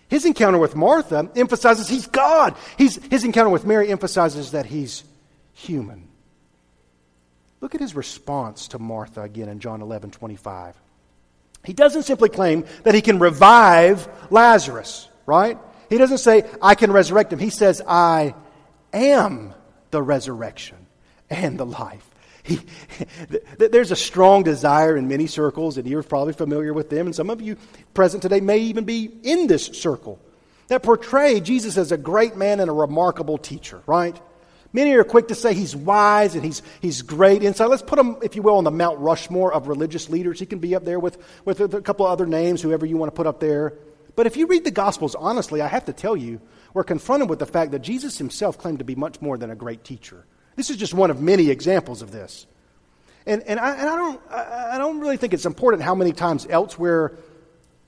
[0.09, 2.55] His encounter with Martha emphasizes he's God.
[2.77, 5.05] He's, his encounter with Mary emphasizes that he's
[5.55, 6.09] human.
[7.63, 10.77] Look at his response to Martha again in John 11 25.
[11.65, 15.57] He doesn't simply claim that he can revive Lazarus, right?
[15.89, 17.39] He doesn't say, I can resurrect him.
[17.39, 18.35] He says, I
[18.93, 19.55] am
[19.93, 20.87] the resurrection
[21.31, 22.05] and the life.
[22.43, 22.59] He,
[23.59, 27.31] there's a strong desire in many circles, and you're probably familiar with them, and some
[27.31, 27.57] of you
[27.95, 30.19] present today may even be in this circle,
[30.67, 34.21] that portray Jesus as a great man and a remarkable teacher, right?
[34.73, 37.65] Many are quick to say he's wise and he's, he's great inside.
[37.65, 40.39] So let's put him, if you will, on the Mount Rushmore of religious leaders.
[40.39, 43.13] He can be up there with, with a couple of other names, whoever you want
[43.13, 43.75] to put up there.
[44.17, 46.41] But if you read the Gospels honestly, I have to tell you,
[46.73, 49.55] we're confronted with the fact that Jesus himself claimed to be much more than a
[49.55, 50.25] great teacher.
[50.57, 52.47] This is just one of many examples of this.
[53.27, 56.47] And, and, I, and I, don't, I don't really think it's important how many times
[56.49, 57.13] elsewhere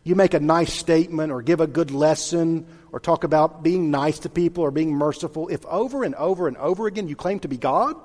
[0.04, 4.20] you make a nice statement or give a good lesson or talk about being nice
[4.20, 7.48] to people or being merciful, if over and over and over again you claim to
[7.48, 7.96] be God,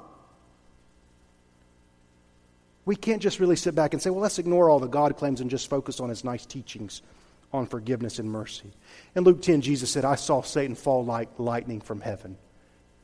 [2.85, 5.41] we can't just really sit back and say, well, let's ignore all the God claims
[5.41, 7.03] and just focus on his nice teachings
[7.53, 8.71] on forgiveness and mercy.
[9.13, 12.35] In Luke 10, Jesus said, I saw Satan fall like lightning from heaven.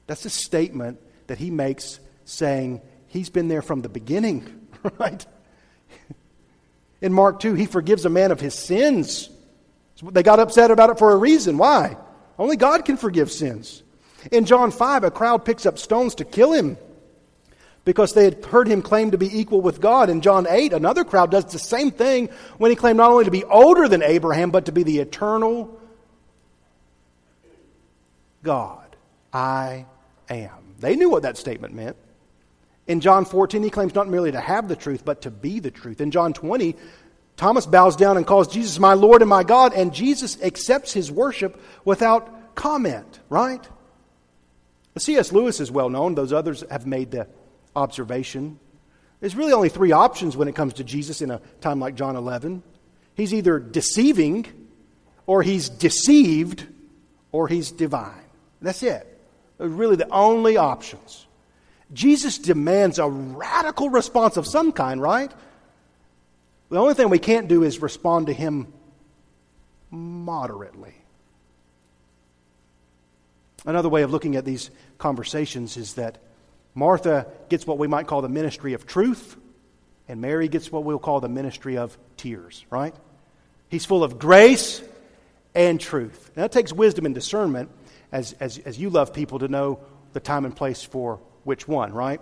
[0.07, 4.67] That's a statement that he makes saying he's been there from the beginning,
[4.97, 5.23] right?
[6.99, 9.29] In Mark 2, he forgives a man of his sins.
[10.03, 11.58] They got upset about it for a reason.
[11.58, 11.97] Why?
[12.38, 13.84] Only God can forgive sins.
[14.31, 16.77] In John 5, a crowd picks up stones to kill him
[17.86, 20.10] because they had heard him claim to be equal with God.
[20.10, 23.31] In John 8, another crowd does the same thing when he claimed not only to
[23.31, 25.79] be older than Abraham, but to be the eternal
[28.43, 28.95] God.
[29.31, 29.86] I
[30.29, 30.75] am.
[30.79, 31.95] They knew what that statement meant.
[32.88, 35.71] In John 14, he claims not merely to have the truth, but to be the
[35.71, 36.01] truth.
[36.01, 36.75] In John 20,
[37.37, 41.11] Thomas bows down and calls Jesus my Lord and my God, and Jesus accepts his
[41.11, 43.67] worship without comment, right?
[44.97, 45.33] C.S.
[45.33, 46.15] Lewis is well known.
[46.15, 47.27] Those others have made the
[47.75, 48.59] observation.
[49.19, 52.15] There's really only three options when it comes to Jesus in a time like John
[52.15, 52.63] 11.
[53.15, 54.45] He's either deceiving,
[55.25, 56.65] or he's deceived,
[57.31, 58.13] or he's divine.
[58.61, 59.05] That's it.
[59.57, 61.27] Those really the only options.
[61.93, 65.31] Jesus demands a radical response of some kind, right?
[66.69, 68.73] The only thing we can't do is respond to him
[69.91, 70.93] moderately.
[73.65, 76.17] Another way of looking at these conversations is that
[76.73, 79.38] Martha gets what we might call the ministry of truth,
[80.08, 82.93] and Mary gets what we'll call the ministry of tears, right?
[83.69, 84.82] He's full of grace
[85.56, 86.32] and truth.
[86.36, 87.69] Now, that takes wisdom and discernment,
[88.12, 89.80] as, as, as you love people to know
[90.13, 92.21] the time and place for which one, right?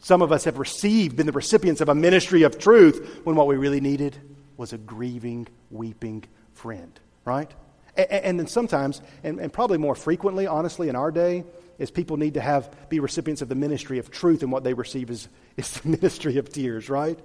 [0.00, 3.46] Some of us have received, been the recipients of a ministry of truth when what
[3.46, 4.16] we really needed
[4.56, 7.50] was a grieving, weeping friend, right?
[7.96, 11.44] And, and then sometimes, and, and probably more frequently, honestly, in our day,
[11.78, 14.74] is people need to have be recipients of the ministry of truth, and what they
[14.74, 17.18] receive is, is the ministry of tears, right?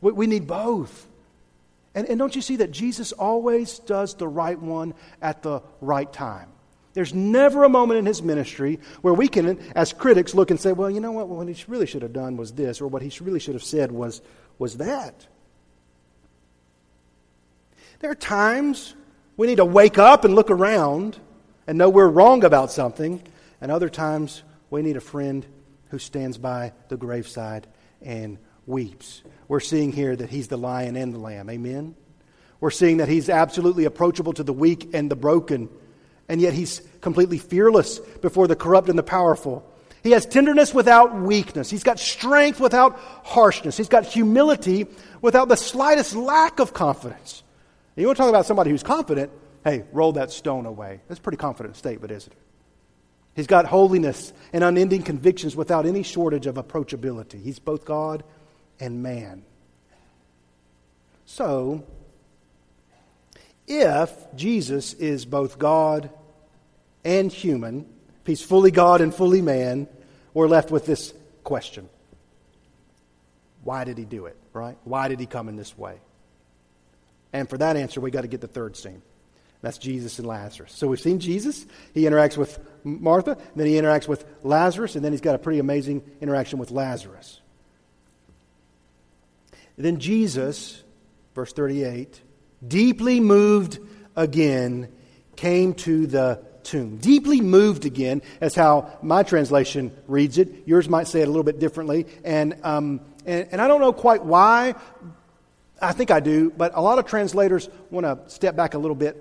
[0.00, 1.08] We, we need both.
[1.94, 6.10] And, and don't you see that Jesus always does the right one at the right
[6.10, 6.48] time?
[6.94, 10.72] There's never a moment in his ministry where we can, as critics, look and say,
[10.72, 11.28] well, you know what?
[11.28, 13.90] What he really should have done was this, or what he really should have said
[13.90, 14.20] was,
[14.58, 15.26] was that.
[18.00, 18.94] There are times
[19.36, 21.18] we need to wake up and look around
[21.66, 23.22] and know we're wrong about something,
[23.60, 25.46] and other times we need a friend
[25.90, 27.66] who stands by the graveside
[28.00, 29.22] and weeps.
[29.48, 31.48] We're seeing here that he's the lion and the lamb.
[31.48, 31.94] Amen?
[32.60, 35.68] We're seeing that he's absolutely approachable to the weak and the broken,
[36.28, 39.68] and yet he's completely fearless before the corrupt and the powerful.
[40.02, 41.70] He has tenderness without weakness.
[41.70, 43.76] He's got strength without harshness.
[43.76, 44.86] He's got humility
[45.20, 47.42] without the slightest lack of confidence.
[47.96, 49.30] And you want to talk about somebody who's confident?
[49.62, 51.00] Hey, roll that stone away.
[51.06, 52.38] That's a pretty confident statement, isn't it?
[53.34, 57.42] He's got holiness and unending convictions without any shortage of approachability.
[57.42, 58.24] He's both God
[58.80, 59.44] and man.
[61.24, 61.84] So,
[63.66, 66.10] if Jesus is both God
[67.04, 67.86] and human,
[68.20, 69.88] if he's fully God and fully man,
[70.34, 71.12] we're left with this
[71.44, 71.88] question
[73.64, 74.76] Why did he do it, right?
[74.84, 75.98] Why did he come in this way?
[77.32, 79.02] And for that answer, we've got to get the third scene.
[79.62, 80.72] That's Jesus and Lazarus.
[80.72, 81.64] So we've seen Jesus.
[81.94, 85.60] He interacts with Martha, then he interacts with Lazarus, and then he's got a pretty
[85.60, 87.40] amazing interaction with Lazarus.
[89.78, 90.82] Then Jesus,
[91.34, 92.20] verse 38,
[92.66, 93.78] deeply moved
[94.16, 94.88] again,
[95.36, 96.98] came to the tomb.
[96.98, 100.66] Deeply moved again, as how my translation reads it.
[100.66, 102.06] Yours might say it a little bit differently.
[102.24, 104.74] And, um, and, and I don't know quite why.
[105.80, 108.94] I think I do, but a lot of translators want to step back a little
[108.94, 109.20] bit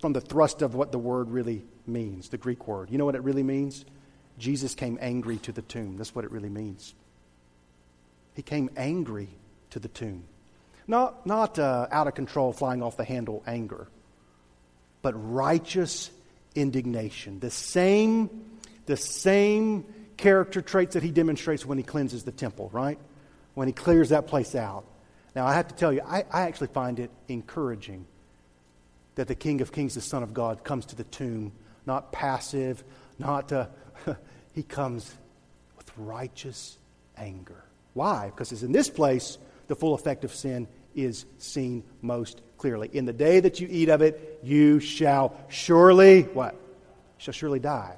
[0.00, 2.90] from the thrust of what the word really means, the Greek word.
[2.90, 3.84] You know what it really means?
[4.38, 5.98] Jesus came angry to the tomb.
[5.98, 6.94] That's what it really means.
[8.34, 9.28] He came angry
[9.70, 10.24] to the tomb.
[10.90, 13.86] Not, not uh, out of control, flying off the handle anger,
[15.02, 16.10] but righteous
[16.56, 17.38] indignation.
[17.38, 19.84] The same, the same
[20.16, 22.98] character traits that he demonstrates when he cleanses the temple, right?
[23.54, 24.84] When he clears that place out.
[25.36, 28.04] Now, I have to tell you, I, I actually find it encouraging
[29.14, 31.52] that the King of Kings, the Son of God, comes to the tomb,
[31.86, 32.82] not passive,
[33.16, 33.66] not, uh,
[34.54, 35.14] he comes
[35.76, 36.78] with righteous
[37.16, 37.62] anger.
[37.94, 38.26] Why?
[38.26, 42.90] Because it's in this place the full effect of sin is seen most clearly.
[42.92, 46.54] In the day that you eat of it, you shall surely, what?
[47.18, 47.96] Shall surely die.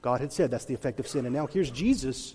[0.00, 1.26] God had said that's the effect of sin.
[1.26, 2.34] And now here's Jesus,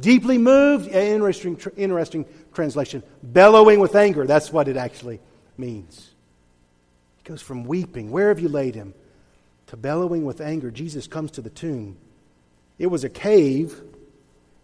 [0.00, 4.26] deeply moved, interesting, interesting translation, bellowing with anger.
[4.26, 5.20] That's what it actually
[5.56, 6.10] means
[7.20, 8.94] It goes from weeping, Where have you laid him?
[9.66, 10.68] to bellowing with anger.
[10.72, 11.96] Jesus comes to the tomb.
[12.80, 13.80] It was a cave,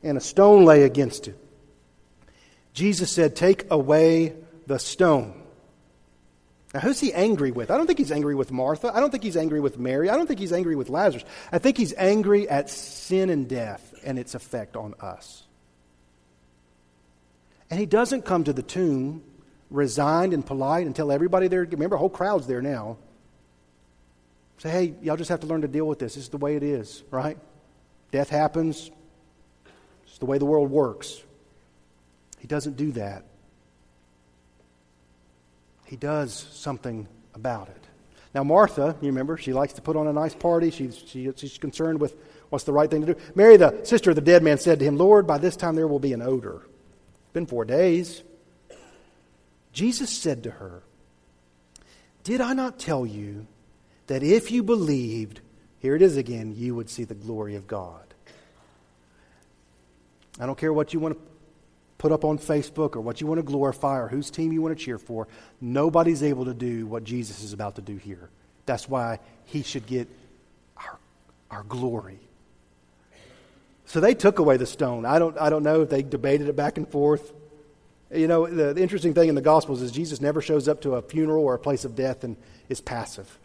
[0.03, 1.39] and a stone lay against it.
[2.73, 4.35] Jesus said, Take away
[4.67, 5.43] the stone.
[6.75, 7.71] Now, who's he angry with?
[7.71, 8.91] I don't think he's angry with Martha.
[8.93, 10.11] I don't think he's angry with Mary.
[10.11, 11.25] I don't think he's angry with Lazarus.
[11.51, 15.45] I think he's angry at sin and death and its effect on us.
[17.71, 19.23] And he doesn't come to the tomb
[19.71, 22.99] resigned and polite and tell everybody there, remember, whole crowd's there now.
[24.59, 26.15] Say, hey, y'all just have to learn to deal with this.
[26.15, 27.39] This is the way it is, right?
[28.11, 28.91] Death happens.
[30.07, 31.23] It's the way the world works.
[32.39, 33.25] He doesn't do that.
[35.87, 37.87] He does something about it.
[38.35, 40.71] Now, Martha, you remember, she likes to put on a nice party.
[40.71, 42.15] She's, she, she's concerned with
[42.51, 43.21] what's the right thing to do.
[43.35, 45.89] Mary, the sister of the dead man, said to him, Lord, by this time there
[45.89, 46.57] will be an odor.
[46.57, 48.23] It's been four days.
[49.73, 50.83] Jesus said to her,
[52.25, 53.47] Did I not tell you
[54.09, 55.41] that if you believed,
[55.79, 58.03] here it is again, you would see the glory of God?
[60.39, 61.36] I don't care what you want to
[61.99, 64.77] put up on Facebook or what you want to glorify or whose team you want
[64.77, 65.29] to cheer for.
[65.61, 68.29] Nobody's able to do what Jesus is about to do here.
[68.67, 70.09] That's why he should get
[70.77, 70.99] our,
[71.51, 72.19] our glory.
[73.87, 75.07] So they took away the stone.
[75.07, 77.33] I don't, I don't know if they debated it back and forth.
[78.13, 80.95] You know, the, the, interesting thing in the Gospels is Jesus never shows up to
[80.95, 82.37] a funeral or a place of death and
[82.69, 83.39] is passive.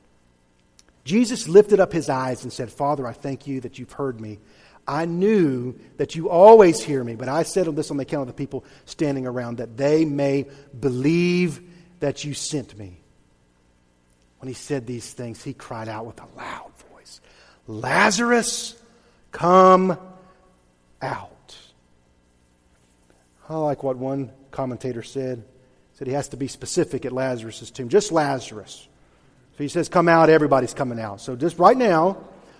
[1.04, 4.40] Jesus lifted up his eyes and said, Father, I thank you that you've heard me.
[4.88, 8.28] I knew that you always hear me, but I said this on the account of
[8.28, 11.62] the people standing around, that they may believe
[12.00, 12.98] that you sent me.
[14.40, 17.22] When he said these things, he cried out with a loud voice
[17.68, 18.76] Lazarus,
[19.32, 19.98] come
[21.02, 21.56] out.
[23.48, 25.40] I like what one commentator said.
[25.92, 27.90] He said he has to be specific at Lazarus' tomb.
[27.90, 28.88] Just Lazarus.
[29.58, 31.22] So he says, Come out, everybody's coming out.
[31.22, 32.18] So just right now,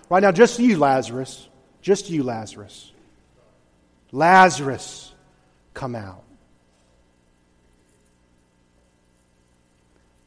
[0.08, 1.48] right now, just you, Lazarus.
[1.82, 2.92] Just you, Lazarus.
[4.12, 5.12] Lazarus,
[5.74, 6.22] come out.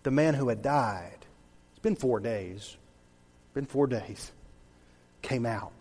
[0.04, 1.18] The man who had died,
[1.72, 2.76] it's been four days,
[3.54, 4.32] been four days,
[5.22, 5.72] came out.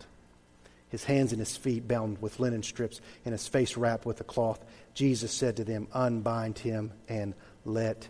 [0.89, 4.23] His hands and his feet bound with linen strips, and his face wrapped with a
[4.23, 4.63] cloth.
[4.93, 7.33] Jesus said to them, Unbind him and
[7.65, 8.07] let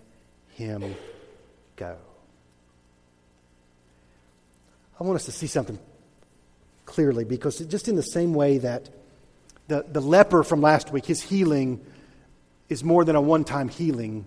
[0.49, 0.95] him
[1.75, 1.97] go.
[4.99, 5.79] I want us to see something
[6.85, 8.89] clearly because just in the same way that
[9.67, 11.83] the, the leper from last week, his healing
[12.69, 14.25] is more than a one time healing.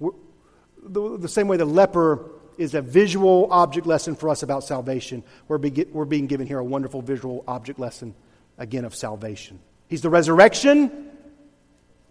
[0.00, 5.22] The, the, same way the leper is a visual object lesson for us about salvation,
[5.48, 8.14] we're, be, we're being given here a wonderful visual object lesson
[8.58, 9.58] again of salvation.
[9.88, 11.10] He's the resurrection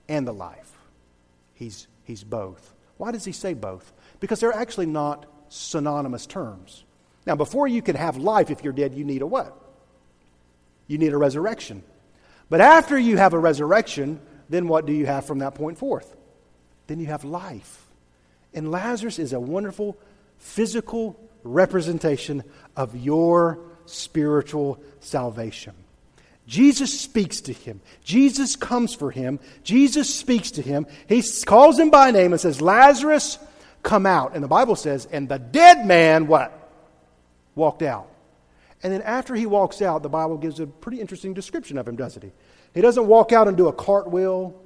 [0.10, 0.72] and the life.
[1.54, 2.74] He's, he's both.
[2.98, 3.94] Why does he say both?
[4.20, 6.84] Because they're actually not synonymous terms.
[7.26, 9.63] Now, before you can have life, if you're dead, you need a what?
[10.88, 11.84] You need a resurrection.
[12.50, 14.20] But after you have a resurrection,
[14.50, 16.16] then what do you have from that point forth?
[16.88, 17.88] Then you have life.
[18.54, 19.98] And Lazarus is a wonderful
[20.38, 22.44] physical representation
[22.76, 25.74] of your spiritual salvation.
[26.46, 27.82] Jesus speaks to him.
[28.04, 29.40] Jesus comes for him.
[29.64, 30.86] Jesus speaks to him.
[31.08, 33.40] He calls him by name and says, Lazarus,
[33.82, 34.36] come out.
[34.36, 36.72] And the Bible says, and the dead man, what?
[37.56, 38.10] Walked out.
[38.84, 41.96] And then after he walks out, the Bible gives a pretty interesting description of him,
[41.96, 42.32] doesn't he?
[42.76, 44.62] He doesn't walk out and do a cartwheel.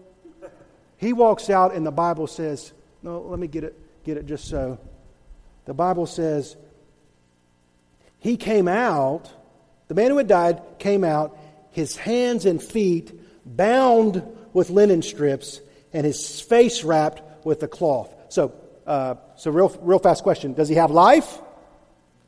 [0.98, 4.46] He walks out, and the Bible says, no, let me get it, get it just
[4.50, 4.80] so.
[5.66, 6.56] The Bible says,
[8.20, 9.32] he came out,
[9.88, 11.38] the man who had died came out,
[11.72, 13.14] his hands and feet
[13.46, 15.62] bound with linen strips,
[15.94, 18.12] and his face wrapped with a cloth.
[18.30, 18.54] So,
[18.88, 21.40] uh, so real, real fast question Does he have life?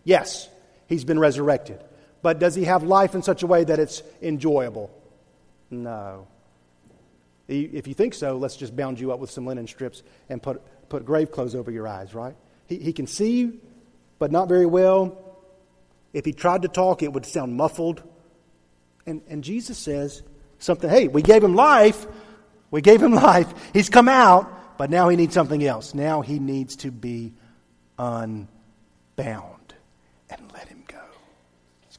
[0.03, 0.47] Yes.
[0.89, 1.81] He's been resurrected.
[2.21, 4.91] But does he have life in such a way that it's enjoyable?
[5.69, 6.27] No.
[7.47, 10.61] If you think so, let's just bound you up with some linen strips and put,
[10.89, 12.35] put grave clothes over your eyes, right?
[12.67, 13.59] He, he can see,
[14.17, 15.17] but not very well.
[16.11, 18.03] If he tried to talk, it would sound muffled.
[19.05, 20.23] And, and Jesus says
[20.57, 22.05] something hey, we gave him life.
[22.71, 23.51] We gave him life.
[23.73, 25.93] He's come out, but now he needs something else.
[25.93, 27.33] Now he needs to be
[27.97, 29.58] unbound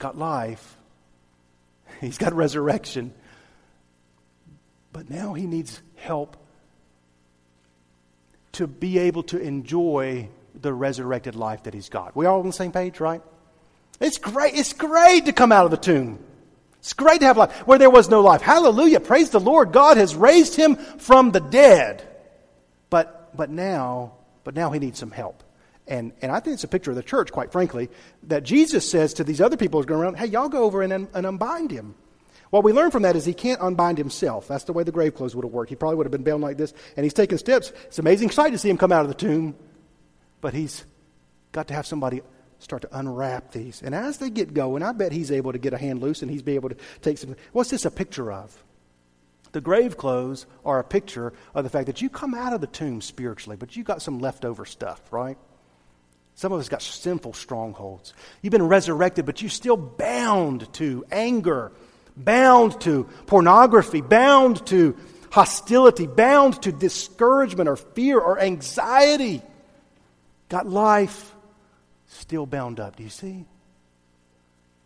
[0.01, 0.77] got life,
[2.01, 3.15] he's got resurrection.
[4.93, 6.37] But now he needs help
[8.53, 10.29] to be able to enjoy
[10.61, 12.17] the resurrected life that he's got.
[12.17, 13.23] We all on the same page, right?
[14.01, 14.55] It's great.
[14.55, 16.19] It's great to come out of the tomb.
[16.81, 18.41] It's great to have life where there was no life.
[18.41, 18.99] Hallelujah.
[19.01, 19.71] Praise the Lord.
[19.71, 22.03] God has raised him from the dead.
[22.89, 25.45] But but now, but now he needs some help.
[25.91, 27.91] And, and I think it's a picture of the church, quite frankly,
[28.29, 30.83] that Jesus says to these other people who are going around, hey, y'all go over
[30.83, 31.97] and, and unbind him.
[32.51, 34.47] What we learn from that is he can't unbind himself.
[34.49, 35.69] That's the way the grave clothes would have worked.
[35.69, 37.73] He probably would have been bound like this, and he's taking steps.
[37.87, 39.57] It's an amazing sight to see him come out of the tomb,
[40.41, 40.85] but he's
[41.53, 42.23] got to have somebody
[42.61, 43.83] start to unwrap these.
[43.83, 46.31] And as they get going, I bet he's able to get a hand loose and
[46.31, 47.35] he's be able to take some.
[47.53, 48.63] What's this a picture of?
[49.53, 52.69] The grave clothes are a picture of the fact that you come out of the
[52.69, 55.39] tomb spiritually, but you got some leftover stuff, right?
[56.41, 58.15] Some of us got sinful strongholds.
[58.41, 61.71] You've been resurrected, but you're still bound to anger,
[62.17, 64.97] bound to pornography, bound to
[65.31, 69.43] hostility, bound to discouragement or fear or anxiety.
[70.49, 71.35] Got life
[72.09, 72.97] still bound up.
[72.97, 73.45] Do you see?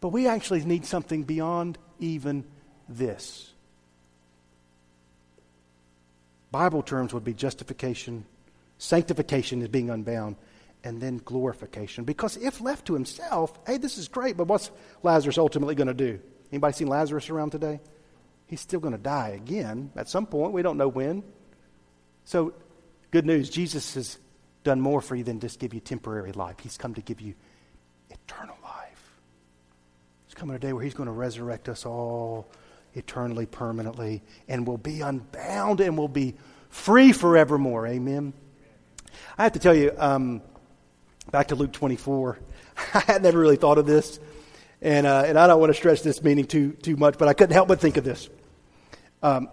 [0.00, 2.42] But we actually need something beyond even
[2.88, 3.52] this.
[6.50, 8.24] Bible terms would be justification,
[8.78, 10.34] sanctification is being unbound
[10.84, 12.04] and then glorification.
[12.04, 14.70] Because if left to himself, hey, this is great, but what's
[15.02, 16.20] Lazarus ultimately going to do?
[16.52, 17.80] Anybody seen Lazarus around today?
[18.46, 20.52] He's still going to die again at some point.
[20.52, 21.24] We don't know when.
[22.24, 22.54] So,
[23.10, 24.18] good news Jesus has
[24.62, 26.56] done more for you than just give you temporary life.
[26.62, 27.34] He's come to give you
[28.10, 29.18] eternal life.
[30.26, 32.50] He's coming a day where He's going to resurrect us all
[32.94, 36.34] eternally, permanently, and we'll be unbound and we'll be
[36.68, 37.86] free forevermore.
[37.86, 38.32] Amen.
[39.36, 40.42] I have to tell you, um,
[41.30, 42.38] Back to Luke 24.
[42.94, 44.18] I had never really thought of this.
[44.80, 47.32] And, uh, and I don't want to stretch this meaning too, too much, but I
[47.32, 48.28] couldn't help but think of this.
[49.22, 49.48] Um,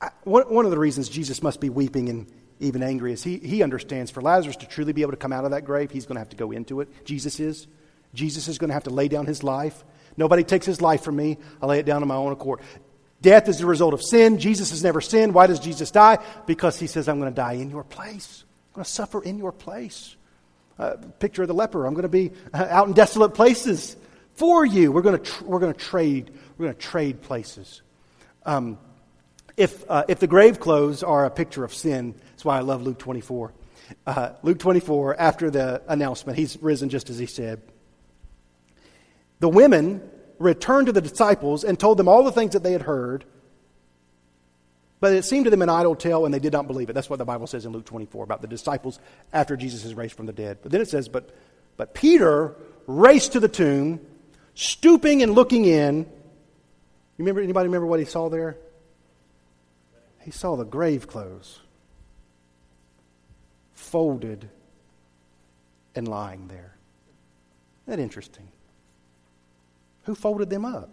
[0.00, 2.26] I, one, one of the reasons Jesus must be weeping and
[2.60, 5.44] even angry is he, he understands for Lazarus to truly be able to come out
[5.44, 7.04] of that grave, he's going to have to go into it.
[7.04, 7.66] Jesus is.
[8.14, 9.84] Jesus is going to have to lay down his life.
[10.16, 11.38] Nobody takes his life from me.
[11.60, 12.60] I lay it down on my own accord.
[13.20, 14.38] Death is the result of sin.
[14.38, 15.34] Jesus has never sinned.
[15.34, 16.18] Why does Jesus die?
[16.46, 18.43] Because he says, I'm going to die in your place.
[18.74, 20.16] I'm going to suffer in your place.
[20.80, 21.86] Uh, picture of the leper.
[21.86, 23.96] I'm going to be uh, out in desolate places
[24.34, 24.90] for you.
[24.90, 26.32] We're going to, tr- we're going to trade.
[26.58, 27.82] We're going to trade places.
[28.44, 28.78] Um,
[29.56, 32.82] if, uh, if the grave clothes are a picture of sin, that's why I love
[32.82, 33.52] Luke 24.
[34.04, 37.62] Uh, Luke 24, after the announcement, he's risen just as he said.
[39.38, 40.02] The women
[40.40, 43.24] returned to the disciples and told them all the things that they had heard.
[45.00, 46.92] But it seemed to them an idle tale, and they did not believe it.
[46.94, 48.98] That's what the Bible says in Luke 24 about the disciples
[49.32, 50.58] after Jesus is raised from the dead.
[50.62, 51.30] But then it says, But,
[51.76, 52.54] but Peter
[52.86, 54.00] raced to the tomb,
[54.54, 55.98] stooping and looking in.
[55.98, 56.06] You
[57.18, 58.56] remember, anybody remember what he saw there?
[60.22, 61.60] He saw the grave clothes
[63.74, 64.48] folded
[65.94, 66.76] and lying there.
[67.86, 68.48] Isn't that interesting?
[70.04, 70.90] Who folded them up?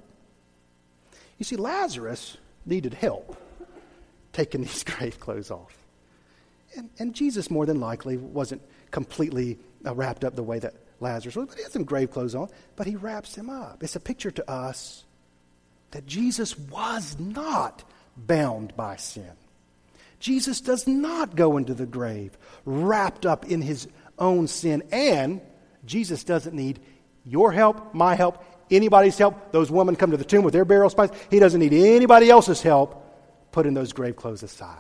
[1.38, 3.38] You see, Lazarus needed help
[4.34, 5.78] taking these grave clothes off.
[6.76, 8.62] And, and Jesus, more than likely, wasn't
[8.92, 12.36] completely uh, wrapped up the way that Lazarus was, but he had some grave clothes
[12.36, 13.84] on, but he wraps them up.
[13.84, 15.04] It's a picture to us
[15.92, 17.84] that Jesus was not
[18.16, 19.32] bound by sin.
[20.20, 23.88] Jesus does not go into the grave wrapped up in his
[24.20, 25.42] own sin, and
[25.86, 26.80] Jesus doesn't need
[27.26, 29.52] your help, my help, anybody's help.
[29.52, 31.10] Those women come to the tomb with their burial spice.
[31.30, 33.11] He doesn't need anybody else's help
[33.52, 34.78] putting those grave clothes aside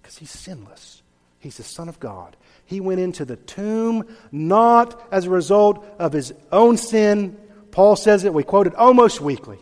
[0.00, 1.02] because he's sinless.
[1.38, 2.36] He's the Son of God.
[2.64, 7.38] He went into the tomb not as a result of his own sin.
[7.70, 9.58] Paul says it, we quote it almost weekly.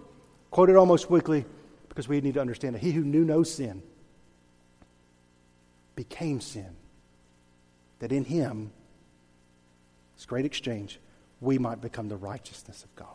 [0.50, 1.44] Quote it almost weekly
[1.88, 3.82] because we need to understand that he who knew no sin
[5.94, 6.76] became sin.
[7.98, 8.70] That in him,
[10.16, 11.00] this great exchange,
[11.40, 13.08] we might become the righteousness of God.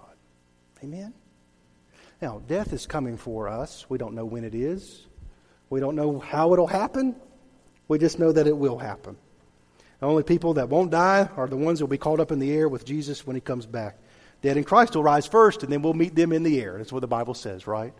[0.83, 1.13] Amen?
[2.21, 3.85] Now, death is coming for us.
[3.89, 5.07] We don't know when it is,
[5.69, 7.15] we don't know how it'll happen.
[7.87, 9.17] We just know that it will happen.
[9.99, 12.39] The only people that won't die are the ones that will be caught up in
[12.39, 13.97] the air with Jesus when he comes back.
[14.41, 16.77] Dead in Christ will rise first, and then we'll meet them in the air.
[16.77, 17.93] That's what the Bible says, right?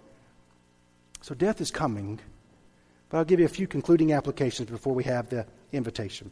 [1.21, 2.19] So death is coming.
[3.09, 6.31] But I'll give you a few concluding applications before we have the invitation.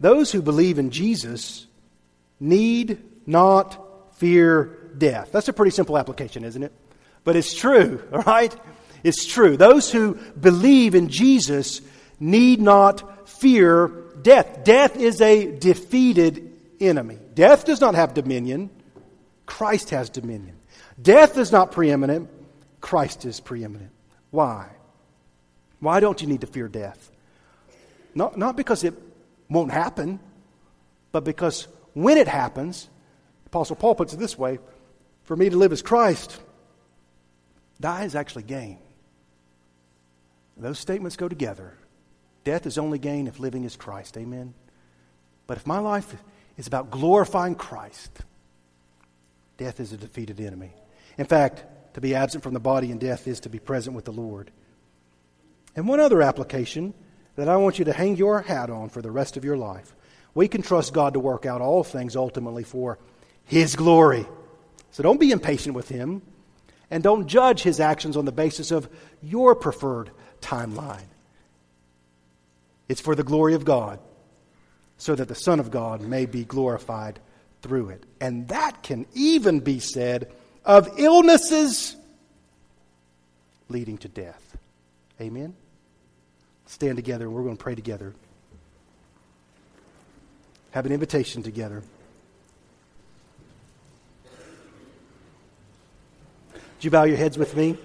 [0.00, 1.66] Those who believe in Jesus
[2.38, 5.30] need not fear death.
[5.32, 6.72] That's a pretty simple application, isn't it?
[7.24, 8.54] But it's true, all right?
[9.02, 9.56] It's true.
[9.56, 11.80] Those who believe in Jesus
[12.18, 13.88] need not fear
[14.22, 14.64] death.
[14.64, 17.18] Death is a defeated enemy.
[17.34, 18.70] Death does not have dominion,
[19.46, 20.56] Christ has dominion.
[21.00, 22.30] Death is not preeminent,
[22.80, 23.90] Christ is preeminent.
[24.30, 24.68] Why?
[25.80, 27.10] Why don't you need to fear death?
[28.14, 28.94] Not, not because it
[29.50, 30.20] won't happen,
[31.12, 32.88] but because when it happens,
[33.46, 34.58] Apostle Paul puts it this way
[35.24, 36.40] for me to live as Christ,
[37.80, 38.78] die is actually gain.
[40.56, 41.74] Those statements go together.
[42.44, 44.16] Death is only gain if living is Christ.
[44.16, 44.54] Amen.
[45.46, 46.14] But if my life
[46.56, 48.10] is about glorifying Christ,
[49.56, 50.72] death is a defeated enemy.
[51.18, 51.64] In fact,
[51.94, 54.50] to be absent from the body in death is to be present with the Lord.
[55.76, 56.94] And one other application
[57.36, 59.94] that I want you to hang your hat on for the rest of your life.
[60.34, 62.98] We can trust God to work out all things ultimately for
[63.44, 64.26] His glory.
[64.94, 66.22] So don't be impatient with Him,
[66.88, 68.88] and don't judge His actions on the basis of
[69.24, 71.08] your preferred timeline.
[72.88, 73.98] It's for the glory of God,
[74.96, 77.18] so that the Son of God may be glorified
[77.60, 78.04] through it.
[78.20, 80.30] And that can even be said
[80.64, 81.96] of illnesses
[83.68, 84.56] leading to death.
[85.20, 85.56] Amen?
[86.66, 88.14] Stand together, and we're going to pray together.
[90.70, 91.82] Have an invitation together.
[96.84, 97.78] Would you bow your heads with me?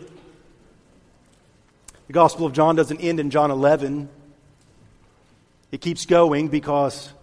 [2.08, 4.10] The Gospel of John doesn't end in John 11.
[5.72, 7.14] It keeps going because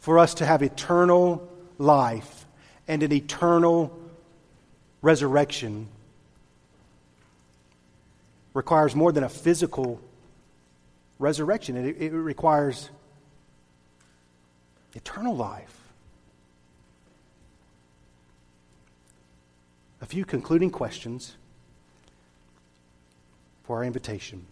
[0.00, 2.46] for us to have eternal life
[2.88, 3.94] and an eternal
[5.02, 5.86] resurrection
[8.54, 10.00] requires more than a physical
[11.18, 12.88] resurrection, it, it requires
[14.94, 15.81] eternal life.
[20.02, 21.36] A few concluding questions
[23.62, 24.44] for our invitation.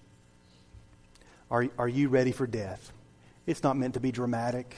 [1.50, 2.92] Are, are you ready for death?
[3.46, 4.76] It's not meant to be dramatic.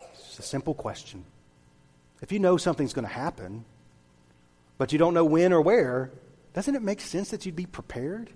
[0.00, 1.24] It's a simple question.
[2.22, 3.66] If you know something's going to happen,
[4.78, 6.10] but you don't know when or where,
[6.54, 8.30] doesn't it make sense that you'd be prepared?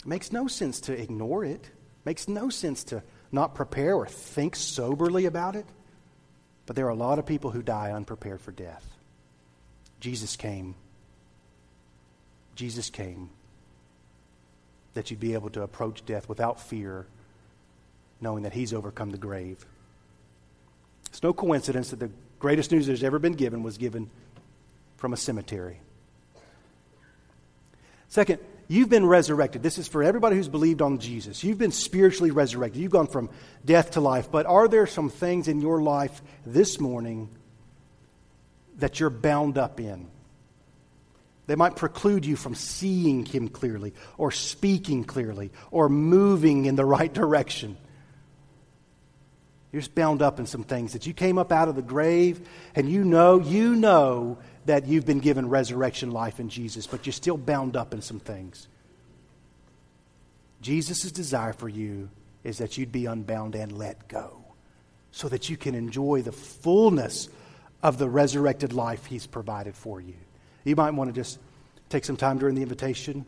[0.00, 1.64] It makes no sense to ignore it.
[1.64, 1.70] it.
[2.04, 5.66] Makes no sense to not prepare or think soberly about it.
[6.72, 8.96] But there are a lot of people who die unprepared for death.
[10.00, 10.74] Jesus came.
[12.54, 13.28] Jesus came
[14.94, 17.04] that you'd be able to approach death without fear,
[18.22, 19.66] knowing that He's overcome the grave.
[21.10, 22.08] It's no coincidence that the
[22.38, 24.08] greatest news that's ever been given was given
[24.96, 25.78] from a cemetery.
[28.08, 28.38] Second,
[28.72, 29.62] you've been resurrected.
[29.62, 31.44] This is for everybody who's believed on Jesus.
[31.44, 32.80] You've been spiritually resurrected.
[32.80, 33.30] You've gone from
[33.64, 34.30] death to life.
[34.30, 37.28] But are there some things in your life this morning
[38.78, 40.08] that you're bound up in?
[41.46, 46.84] They might preclude you from seeing Him clearly, or speaking clearly, or moving in the
[46.84, 47.76] right direction.
[49.72, 52.46] You're just bound up in some things that you came up out of the grave,
[52.74, 57.12] and you know, you know that you've been given resurrection life in Jesus, but you're
[57.12, 58.68] still bound up in some things.
[60.60, 62.08] Jesus' desire for you
[62.44, 64.38] is that you'd be unbound and let go
[65.10, 67.28] so that you can enjoy the fullness
[67.82, 70.14] of the resurrected life he's provided for you.
[70.64, 71.38] You might want to just
[71.88, 73.26] take some time during the invitation,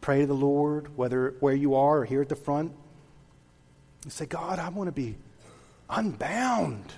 [0.00, 2.72] pray to the Lord, whether where you are or here at the front,
[4.04, 5.16] and say, God, I want to be
[5.90, 6.92] unbound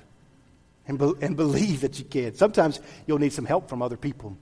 [0.90, 2.34] and, be- and believe that you can.
[2.34, 4.36] Sometimes you'll need some help from other people.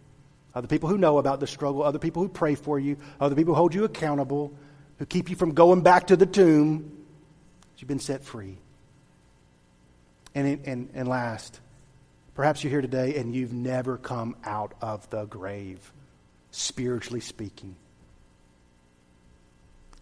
[0.54, 3.52] Other people who know about the struggle, other people who pray for you, other people
[3.52, 4.54] who hold you accountable,
[4.98, 7.04] who keep you from going back to the tomb.
[7.76, 8.56] You've been set free.
[10.34, 11.60] And, and, and last,
[12.34, 15.92] perhaps you're here today and you've never come out of the grave,
[16.50, 17.76] spiritually speaking.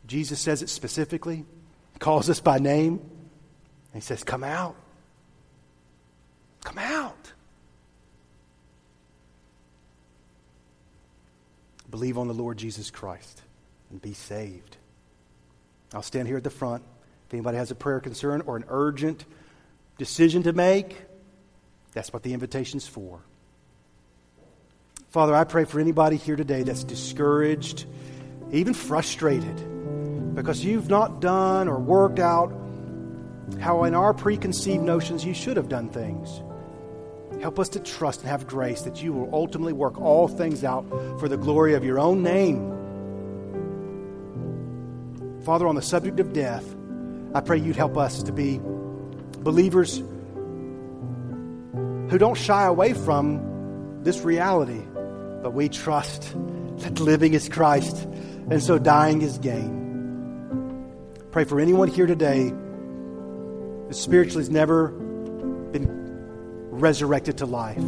[0.07, 1.44] Jesus says it specifically,
[1.99, 4.76] calls us by name, and he says, Come out.
[6.66, 7.32] Come out.
[11.88, 13.40] Believe on the Lord Jesus Christ
[13.88, 14.76] and be saved.
[15.94, 16.82] I'll stand here at the front.
[17.28, 19.24] If anybody has a prayer concern or an urgent
[19.96, 21.04] decision to make,
[21.92, 23.20] that's what the invitation's for.
[25.10, 27.86] Father, I pray for anybody here today that's discouraged,
[28.50, 32.52] even frustrated, because you've not done or worked out
[33.60, 36.40] how, in our preconceived notions, you should have done things.
[37.41, 40.89] Help us to trust and have grace that you will ultimately work all things out
[41.20, 42.72] for the glory of your own name.
[45.45, 46.64] Father, on the subject of death,
[47.34, 48.61] I pray you'd help us to be
[49.41, 49.99] believers
[52.11, 54.82] who don't shy away from this reality,
[55.43, 56.34] but we trust
[56.78, 57.97] that living is Christ
[58.51, 59.84] and so dying is gain.
[61.30, 62.53] Pray for anyone here today
[63.89, 66.05] that spiritually has never been
[66.80, 67.82] resurrected to life.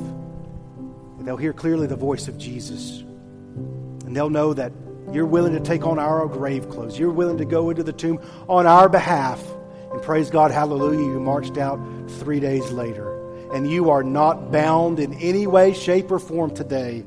[1.28, 3.00] They'll hear clearly the voice of Jesus.
[3.00, 4.72] And they'll know that
[5.12, 6.98] you're willing to take on our grave clothes.
[6.98, 8.18] You're willing to go into the tomb
[8.48, 9.44] on our behalf.
[9.92, 11.78] And praise God, hallelujah, you marched out
[12.20, 13.14] three days later.
[13.52, 17.04] And you are not bound in any way, shape, or form today.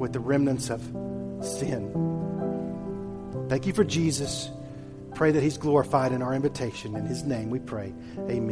[0.00, 0.82] With the remnants of
[1.44, 1.92] sin.
[3.48, 4.50] Thank you for Jesus
[5.16, 6.94] pray that He's glorified in our invitation.
[6.94, 7.92] In His name we pray.
[8.18, 8.46] Amen.